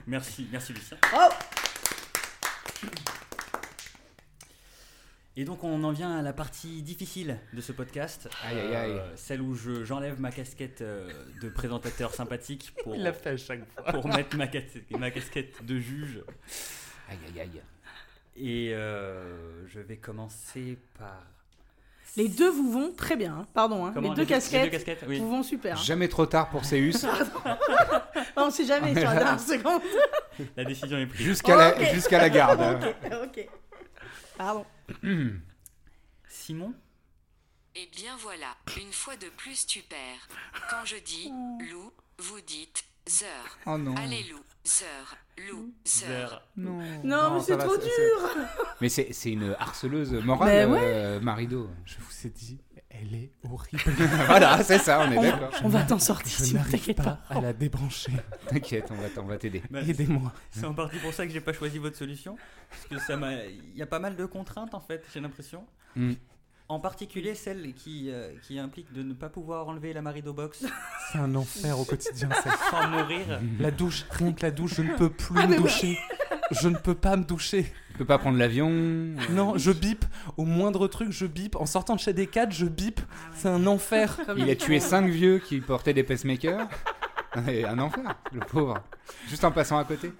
[0.07, 0.97] Merci, merci Lucien.
[1.13, 1.29] Oh
[5.37, 8.29] Et donc on en vient à la partie difficile de ce podcast.
[8.47, 8.91] Aïe, aïe, aïe.
[8.91, 11.11] Euh, celle où je- j'enlève ma casquette euh,
[11.41, 13.91] de présentateur sympathique pour, Il l'a fait à chaque fois.
[13.91, 14.59] pour mettre ma, cas-
[14.91, 16.23] ma casquette de juge.
[17.09, 17.61] Aïe, aïe, aïe.
[18.37, 21.21] Et euh, je vais commencer par...
[22.17, 23.47] Les deux vous vont très bien, hein.
[23.53, 23.85] pardon.
[23.85, 23.91] hein.
[23.93, 25.19] Comment, les, deux les deux- les casquettes deux casquettes, oui.
[25.19, 25.77] vous vont super.
[25.77, 25.81] hein.
[25.83, 27.05] Jamais trop tard pour Céus.
[28.37, 29.81] On sait jamais sur la dernière seconde.
[30.55, 31.25] La décision est prise.
[31.25, 31.93] Jusqu'à la, Ok.
[31.93, 32.61] jusqu'à la garde.
[33.03, 33.49] ok, ok.
[34.37, 34.65] Pardon.
[36.27, 36.73] Simon
[37.75, 40.27] Eh bien voilà, une fois de plus tu perds.
[40.69, 41.31] Quand je dis
[41.71, 43.57] loup, vous dites zeur.
[43.65, 43.95] Oh non.
[43.95, 45.15] Allez loup, zeur,
[45.49, 46.41] loup, zeur.
[46.57, 46.79] Non.
[46.79, 48.29] Non, Non, mais ça c'est va, trop dur.
[48.81, 50.79] Mais c'est c'est une harceleuse morale, Mais ouais.
[50.83, 51.69] euh, Marido.
[51.85, 52.59] Je vous ai dit,
[53.01, 53.83] elle est horrible.
[54.27, 55.49] voilà, c'est ça, on est d'accord.
[55.63, 57.19] on va t'en sortir, Je Simon, n'arrive t'inquiète pas pas.
[57.35, 58.11] à la débrancher.
[58.47, 59.61] T'inquiète, on va t- on va t'aider.
[59.69, 60.31] Bah, Aidez-moi.
[60.51, 62.37] C'est en partie pour ça que j'ai pas choisi votre solution.
[62.69, 63.33] Parce que ça m'a.
[63.43, 65.63] Il y a pas mal de contraintes en fait, j'ai l'impression.
[65.95, 66.13] Hmm.
[66.67, 70.65] En particulier celle qui, euh, qui implique de ne pas pouvoir enlever la marido box
[71.11, 72.51] C'est un enfer au quotidien, ça.
[72.71, 73.39] sans mourir.
[73.59, 75.69] La douche, rien que la douche, je ne peux plus Ah, me ouais.
[76.51, 77.71] Je ne peux pas me doucher.
[77.91, 78.69] Tu peux pas prendre l'avion.
[78.71, 80.05] euh, Non, je bip.
[80.37, 81.55] Au moindre truc, je bip.
[81.55, 82.99] En sortant de chez des 4 je bip.
[83.33, 84.19] C'est un enfer.
[84.37, 86.67] Il a tué cinq vieux qui portaient des pacemakers.
[87.49, 88.77] Et un enfer, le pauvre.
[89.27, 90.11] Juste en passant à côté.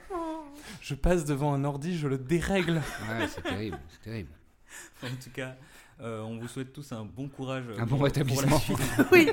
[0.82, 2.74] Je passe devant un ordi, je le dérègle.
[3.10, 4.30] Ouais, c'est terrible, c'est terrible.
[5.04, 5.56] En tout cas,
[6.02, 7.64] euh, on vous souhaite tous un bon courage.
[7.70, 8.60] euh, Un pour- bon rétablissement.
[8.60, 9.06] pour la suite.
[9.12, 9.30] Oui.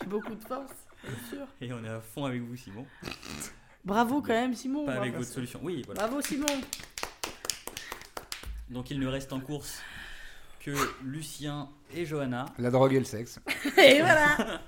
[0.00, 0.72] Puis beaucoup de force,
[1.04, 1.46] bien sûr.
[1.60, 2.86] Et on est à fond avec vous, Simon.
[3.84, 4.84] Bravo quand même, Simon.
[4.86, 5.02] Pas bravo.
[5.02, 5.60] avec votre solution.
[5.62, 6.06] Oui, voilà.
[6.06, 6.46] Bravo, Simon.
[8.70, 9.80] Donc il ne reste en course
[10.60, 10.72] que
[11.04, 12.46] Lucien et Johanna.
[12.58, 13.38] La drogue et le sexe.
[13.78, 14.60] Et voilà.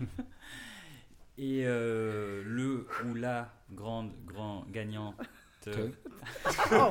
[1.39, 5.15] Et euh, le ou la grande, grand gagnante
[6.73, 6.91] Oh.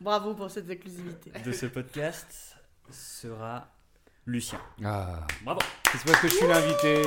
[0.00, 1.32] Bravo pour cette exclusivité.
[1.44, 2.56] de ce podcast
[2.90, 3.68] sera
[4.26, 4.58] Lucien.
[4.84, 5.60] Ah, Bravo.
[5.92, 7.02] c'est parce que je suis l'invité.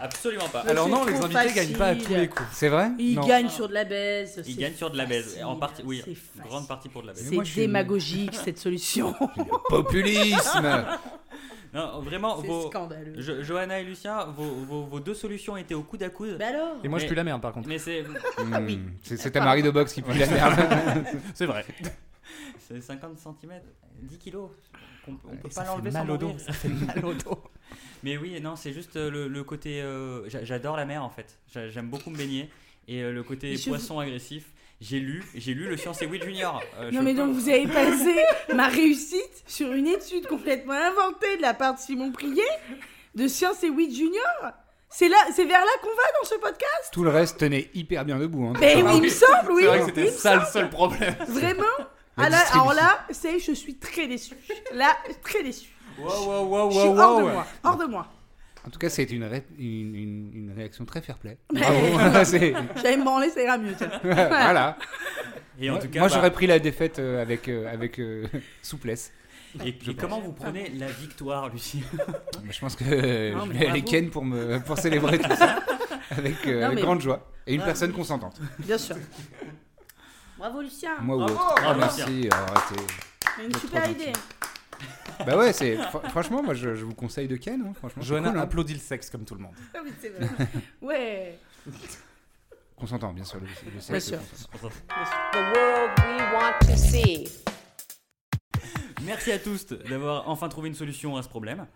[0.00, 0.60] Absolument pas.
[0.60, 2.18] Alors non, les invités gagnent pas à tous facile.
[2.18, 2.48] les coups.
[2.52, 3.26] C'est vrai Il Non.
[3.26, 4.42] gagne sur de la baise.
[4.46, 5.24] Il c'est gagne sur de la baise.
[5.30, 6.42] facile, En partie, oui, c'est facile.
[6.48, 7.28] grande partie pour de la baise.
[7.30, 9.14] C'est démagogique cette solution.
[9.68, 10.84] Populisme
[11.72, 13.14] Non, vraiment, C'est vos, scandaleux.
[13.20, 16.36] Jo- Johanna et Lucien, vos, vos- vos deux solutions étaient au coude à coude.
[16.36, 17.68] Bah alors Et moi, je pue la merde, par contre.
[17.68, 20.58] Mais c'est Hmm, C'est c'est ta Marie de boxe qui pue la merde.
[21.34, 21.64] C'est vrai.
[22.66, 23.60] c'est 50 cm,
[24.02, 24.50] 10 kilos.
[25.08, 26.28] On, on peut pas l'enlever sans mal au dos.
[26.28, 26.40] mourir.
[26.44, 27.38] Ça fait mal au dos.
[28.02, 29.80] Mais oui, non, c'est juste euh, le, le côté.
[29.82, 31.38] euh, j'a- J'adore la mer en fait.
[31.52, 32.48] J'a- J'aime beaucoup me baigner.
[32.88, 34.44] Et euh, le côté Mais je poisson agressif.
[34.80, 36.62] J'ai lu, j'ai lu le Science et Oui Junior.
[36.78, 38.14] Euh, Non mais donc vous avez basé
[38.54, 42.42] ma réussite sur une étude complètement inventée de la part de Simon Prié
[43.14, 44.52] de Science et Oui Junior
[44.88, 46.90] C'est là, c'est vers là qu'on va dans ce podcast?
[46.92, 48.46] Tout le reste tenait hyper bien debout.
[48.46, 48.54] Hein.
[48.58, 49.62] Mais oui, il me semble, oui.
[49.64, 51.14] C'est vrai que c'était ça le seul problème.
[51.28, 51.64] Vraiment?
[52.16, 52.38] La Ah là.
[52.52, 54.34] Alors là, c'est, je suis très déçu.
[54.74, 55.68] Là, très déçu.
[55.98, 57.18] Wow, wow, wow, Je suis hors wow.
[57.28, 58.06] de moi, hors de moi.
[58.66, 61.38] En tout cas, c'est une, ré- une, une- une réaction très fair-play.
[61.54, 63.74] J'allais me branler, ça ira mieux.
[64.02, 64.76] voilà.
[65.58, 68.26] Et en tout cas, Moi, bah, j'aurais pris la défaite euh, avec, euh, avec euh,
[68.62, 69.12] souplesse.
[69.64, 71.82] Et, et comment vous prenez la victoire, Lucie?
[72.44, 73.82] Mais je pense que euh, Non, je vais aller.
[73.82, 75.58] Ken pour, me, pour célébrer tout ça
[76.10, 77.26] avec, euh, Non, avec mais- grande joie.
[77.46, 78.40] Et une Ah, personne consentante.
[78.60, 78.96] Bien sûr.
[80.40, 80.96] Bravo Lucien.
[81.02, 81.34] Moi ou Bravo.
[81.34, 81.54] autre.
[81.64, 82.28] Ah, merci.
[82.32, 82.82] arrêtez.
[83.44, 84.12] Une super idée.
[85.26, 87.62] Bah ouais, c'est fr- franchement, moi je, je vous conseille de Ken.
[87.68, 87.72] hein.
[87.78, 88.42] Franchement, Johanna cool, hein.
[88.42, 89.52] applaudit le sexe comme tout le monde.
[89.74, 90.26] Ah oui, c'est vrai.
[90.80, 91.38] Ouais.
[92.74, 93.38] Consentant, bien sûr.
[93.40, 94.48] Le, le sexe, Bien sûr.
[94.50, 94.74] consentant.
[95.32, 97.28] The world we want to see.
[99.10, 101.66] Merci à tous d'avoir enfin trouvé une solution à ce problème.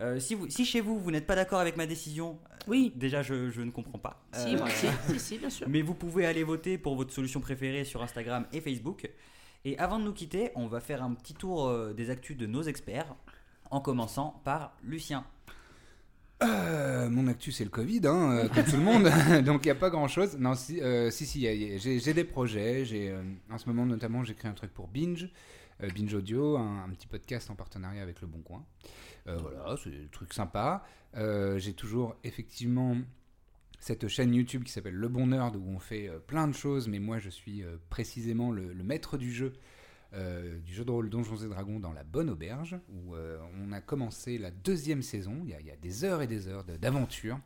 [0.00, 2.38] Euh, si, vous, si chez vous, vous n'êtes pas d'accord avec ma décision,
[2.68, 2.92] Oui.
[2.94, 4.24] déjà je, je ne comprends pas.
[4.32, 5.66] Si, Euh, moi, si, si, si, bien sûr.
[5.70, 9.10] Mais vous pouvez aller voter pour votre solution préférée sur Instagram et Facebook.
[9.64, 12.46] Et avant de nous quitter, on va faire un petit tour euh, des actus de
[12.46, 13.12] nos experts,
[13.72, 15.24] en commençant par Lucien.
[16.42, 19.04] Euh, mon actu, c'est le Covid, hein, euh, comme tout le monde.
[19.44, 20.36] Donc il n'y a pas grand chose.
[20.38, 22.84] Non, si, euh, si, j'ai j'ai des projets.
[22.84, 25.28] J'ai, euh, en ce moment, notamment, j'écris un truc pour Binge.
[25.84, 28.64] Euh, Binge Audio, un, petit podcast en partenariat avec Le Bon Coin.
[29.26, 30.84] Euh, voilà, c'est un truc sympa.
[31.16, 32.96] Euh, j'ai toujours effectivement
[33.80, 36.98] cette chaîne YouTube qui s'appelle Le Bon Nerd où on fait plein de choses, mais
[36.98, 39.52] moi je suis précisément le, maître du jeu.
[40.12, 44.38] du jeu de rôle Donjons et Dragons dans la Bonne Auberge, où on a commencé
[44.38, 45.40] la deuxième saison.
[45.44, 47.38] Il y a, il y a des heures et des heures d'aventure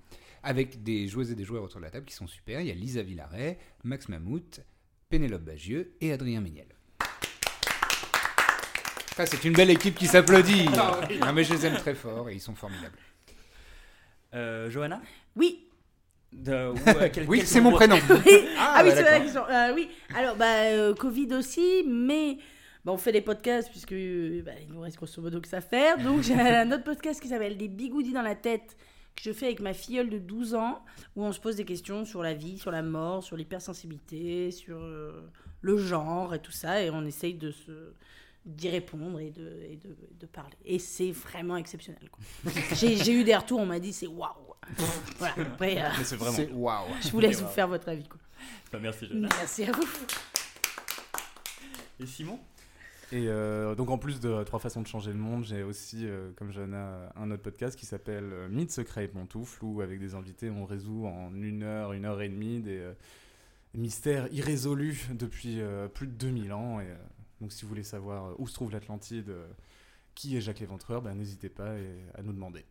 [0.44, 2.60] avec des joueuses et des joueurs autour de la table qui sont super.
[2.60, 4.60] Il y a Lisa Villaret, Max Mammouth,
[5.08, 6.77] Pénélope Bagieux et Adrien Méniel.
[9.26, 10.66] C'est une belle équipe qui s'applaudit.
[10.68, 12.96] non, mais je les aime très fort et ils sont formidables.
[14.34, 15.00] Euh, Johanna?
[15.36, 15.64] Oui.
[16.32, 17.96] De- ou, euh, quel- Oui, quel c'est mon prénom.
[18.26, 18.46] Oui.
[18.58, 19.44] Ah, Ah, oui, bah, c'est qu'ils sont.
[19.48, 19.88] euh, oui.
[20.14, 22.36] Alors, bah, euh, Covid aussi, mais.
[22.84, 23.92] bah, on fait des podcasts puisque
[24.44, 25.98] bah, il nous reste grosso modo que ça à faire.
[25.98, 28.76] Donc j'ai un autre podcast qui s'appelle Des bigoudis dans la tête
[29.16, 30.84] que je fais avec ma filleule de 12 ans
[31.16, 34.76] où on se pose des questions sur la vie, sur la mort, sur l'hypersensibilité, sur
[34.78, 35.28] euh,
[35.62, 37.94] le genre et tout ça et on essaye de se
[38.44, 40.56] d'y répondre et de, et de, de parler.
[40.64, 42.08] Et c'est vraiment exceptionnel.
[42.72, 44.32] J'ai eu des retours, on m'a dit c'est waouh.
[45.18, 46.38] Voilà, après, euh, c'est vraiment.
[46.52, 46.86] Waouh.
[47.00, 48.06] je vous laisse vous faire votre avis.
[48.06, 48.20] Quoi.
[48.72, 49.28] Bah, merci Johanna.
[49.38, 49.88] Merci à vous.
[52.00, 52.38] Et Simon?
[53.10, 56.30] Et euh, donc en plus de Trois façons de changer le monde, j'ai aussi, euh,
[56.36, 60.14] comme Johanna, un autre podcast qui s'appelle euh, Mythes, secrets et pantoufles, où avec des
[60.14, 62.92] invités, on résout en une heure, une heure et demie des euh,
[63.74, 66.80] mystères irrésolus depuis euh, plus de 2000 ans.
[66.80, 66.96] Et, euh,
[67.40, 69.46] donc si vous voulez savoir euh, où se trouve l'Atlantide, euh,
[70.14, 71.70] qui est Jacques Léventreur, ben, n'hésitez pas
[72.14, 72.64] à nous demander.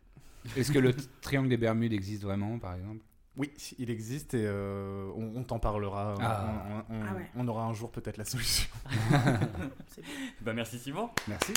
[0.56, 3.04] Est-ce que le triangle des Bermudes existe vraiment, par exemple?
[3.36, 6.14] Oui, il existe et euh, on, on t'en parlera.
[6.18, 6.84] On- Ah.
[6.90, 7.30] On, on- Ah ouais.
[7.36, 8.68] on aura un jour peut-être la solution.
[10.42, 11.10] Bah merci Simon.
[11.28, 11.52] Merci.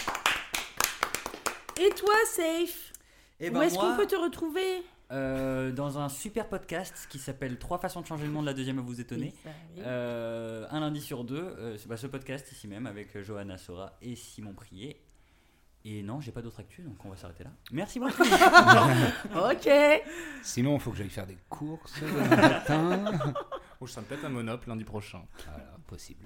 [1.80, 2.94] Et toi, Safe
[3.40, 4.84] Et Où ben est-ce qu'on peut te retrouver?
[5.12, 8.80] Euh, dans un super podcast qui s'appelle Trois façons de changer le monde, la deuxième
[8.80, 9.34] à vous étonner.
[9.34, 9.82] Oui, ça, oui.
[9.86, 14.16] Euh, un lundi sur deux, euh, bah, ce podcast ici même avec Johanna Sora et
[14.16, 15.02] Simon Prier.
[15.84, 17.50] Et non, j'ai pas d'autres actus, donc on va s'arrêter là.
[17.72, 18.24] Merci beaucoup.
[19.36, 19.70] Ok.
[20.44, 23.04] Sinon, il faut que j'aille faire des courses le matin.
[23.84, 25.24] Oh, je serai peut-être un monop lundi prochain.
[25.48, 26.24] Voilà, possible.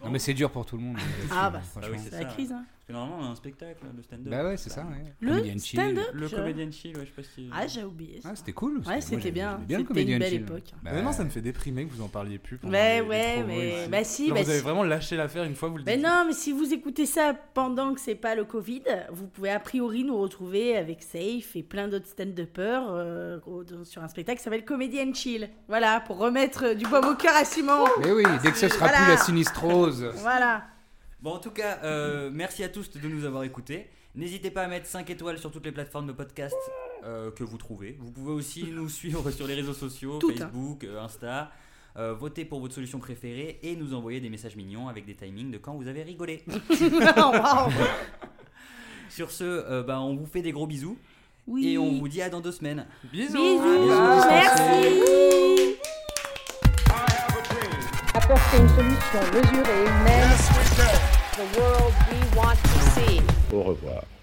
[0.00, 0.96] Non, mais c'est dur pour tout le monde.
[1.28, 1.60] Ah, bah.
[1.74, 2.52] Ah C'est la crise.
[2.52, 2.64] Hein.
[2.88, 4.30] Parce que normalement, on a un spectacle de stand-up.
[4.30, 4.80] Bah ouais, c'est ça.
[4.80, 5.12] ouais.
[5.20, 5.78] Le Comedian Chill.
[5.78, 7.50] stand-up Le Je- Comedian Chill, ouais, je sais pas si.
[7.52, 8.20] Ah, j'ai oublié.
[8.22, 8.30] ça.
[8.32, 8.80] Ah, c'était cool.
[8.82, 9.50] Moi, c'était j'aimais- bien.
[9.50, 10.40] j'aimais le C'était une Comedian belle Chill.
[10.40, 10.62] époque.
[10.82, 12.56] Bah, Maintenant, ça me fait déprimer que vous en parliez plus.
[12.56, 13.88] pendant Ouais, les- les ouais, mais ici.
[13.90, 14.64] bah si, Genre, bah vous avez si.
[14.64, 15.94] vraiment lâché l'affaire une fois, vous le dites.
[15.94, 18.82] Mais non, mais si vous écoutez ça pendant que c'est pas le Covid,
[19.12, 24.02] vous pouvez a priori nous retrouver avec Safe et plein d'autres stand-uppers euh, au- sur
[24.02, 25.50] un spectacle qui s'appelle Comedian Chill.
[25.68, 27.84] Voilà, pour remettre euh, du baume au cœur à Simon.
[28.00, 28.96] Mais oui, dès que ce sera Voilà.
[29.04, 30.04] plus la sinistrose.
[30.22, 30.62] Voilà.
[31.20, 33.88] Bon, en tout cas, euh, merci à tous de nous avoir écoutés.
[34.14, 36.56] N'hésitez pas à mettre 5 étoiles sur toutes les plateformes de podcast
[37.04, 37.96] euh, que vous trouvez.
[38.00, 40.26] Vous pouvez aussi nous suivre sur les réseaux sociaux, hein.
[40.34, 41.50] Facebook, euh, Insta.
[41.96, 45.50] Euh, voter pour votre solution préférée et nous envoyer des messages mignons avec des timings
[45.50, 46.44] de quand vous avez rigolé.
[46.70, 47.72] Waouh.
[49.10, 50.96] Sur ce, euh, bah, on vous fait des gros bisous
[51.48, 51.72] Oui.
[51.72, 52.86] et on vous dit à dans deux semaines.
[53.12, 53.32] Bisous.
[53.32, 53.62] Bisous.
[53.62, 55.76] Bisous, Merci.
[58.14, 60.67] Apporter une solution mesurée humaine.
[61.38, 63.22] The world we want to see.
[63.52, 64.17] Au revoir.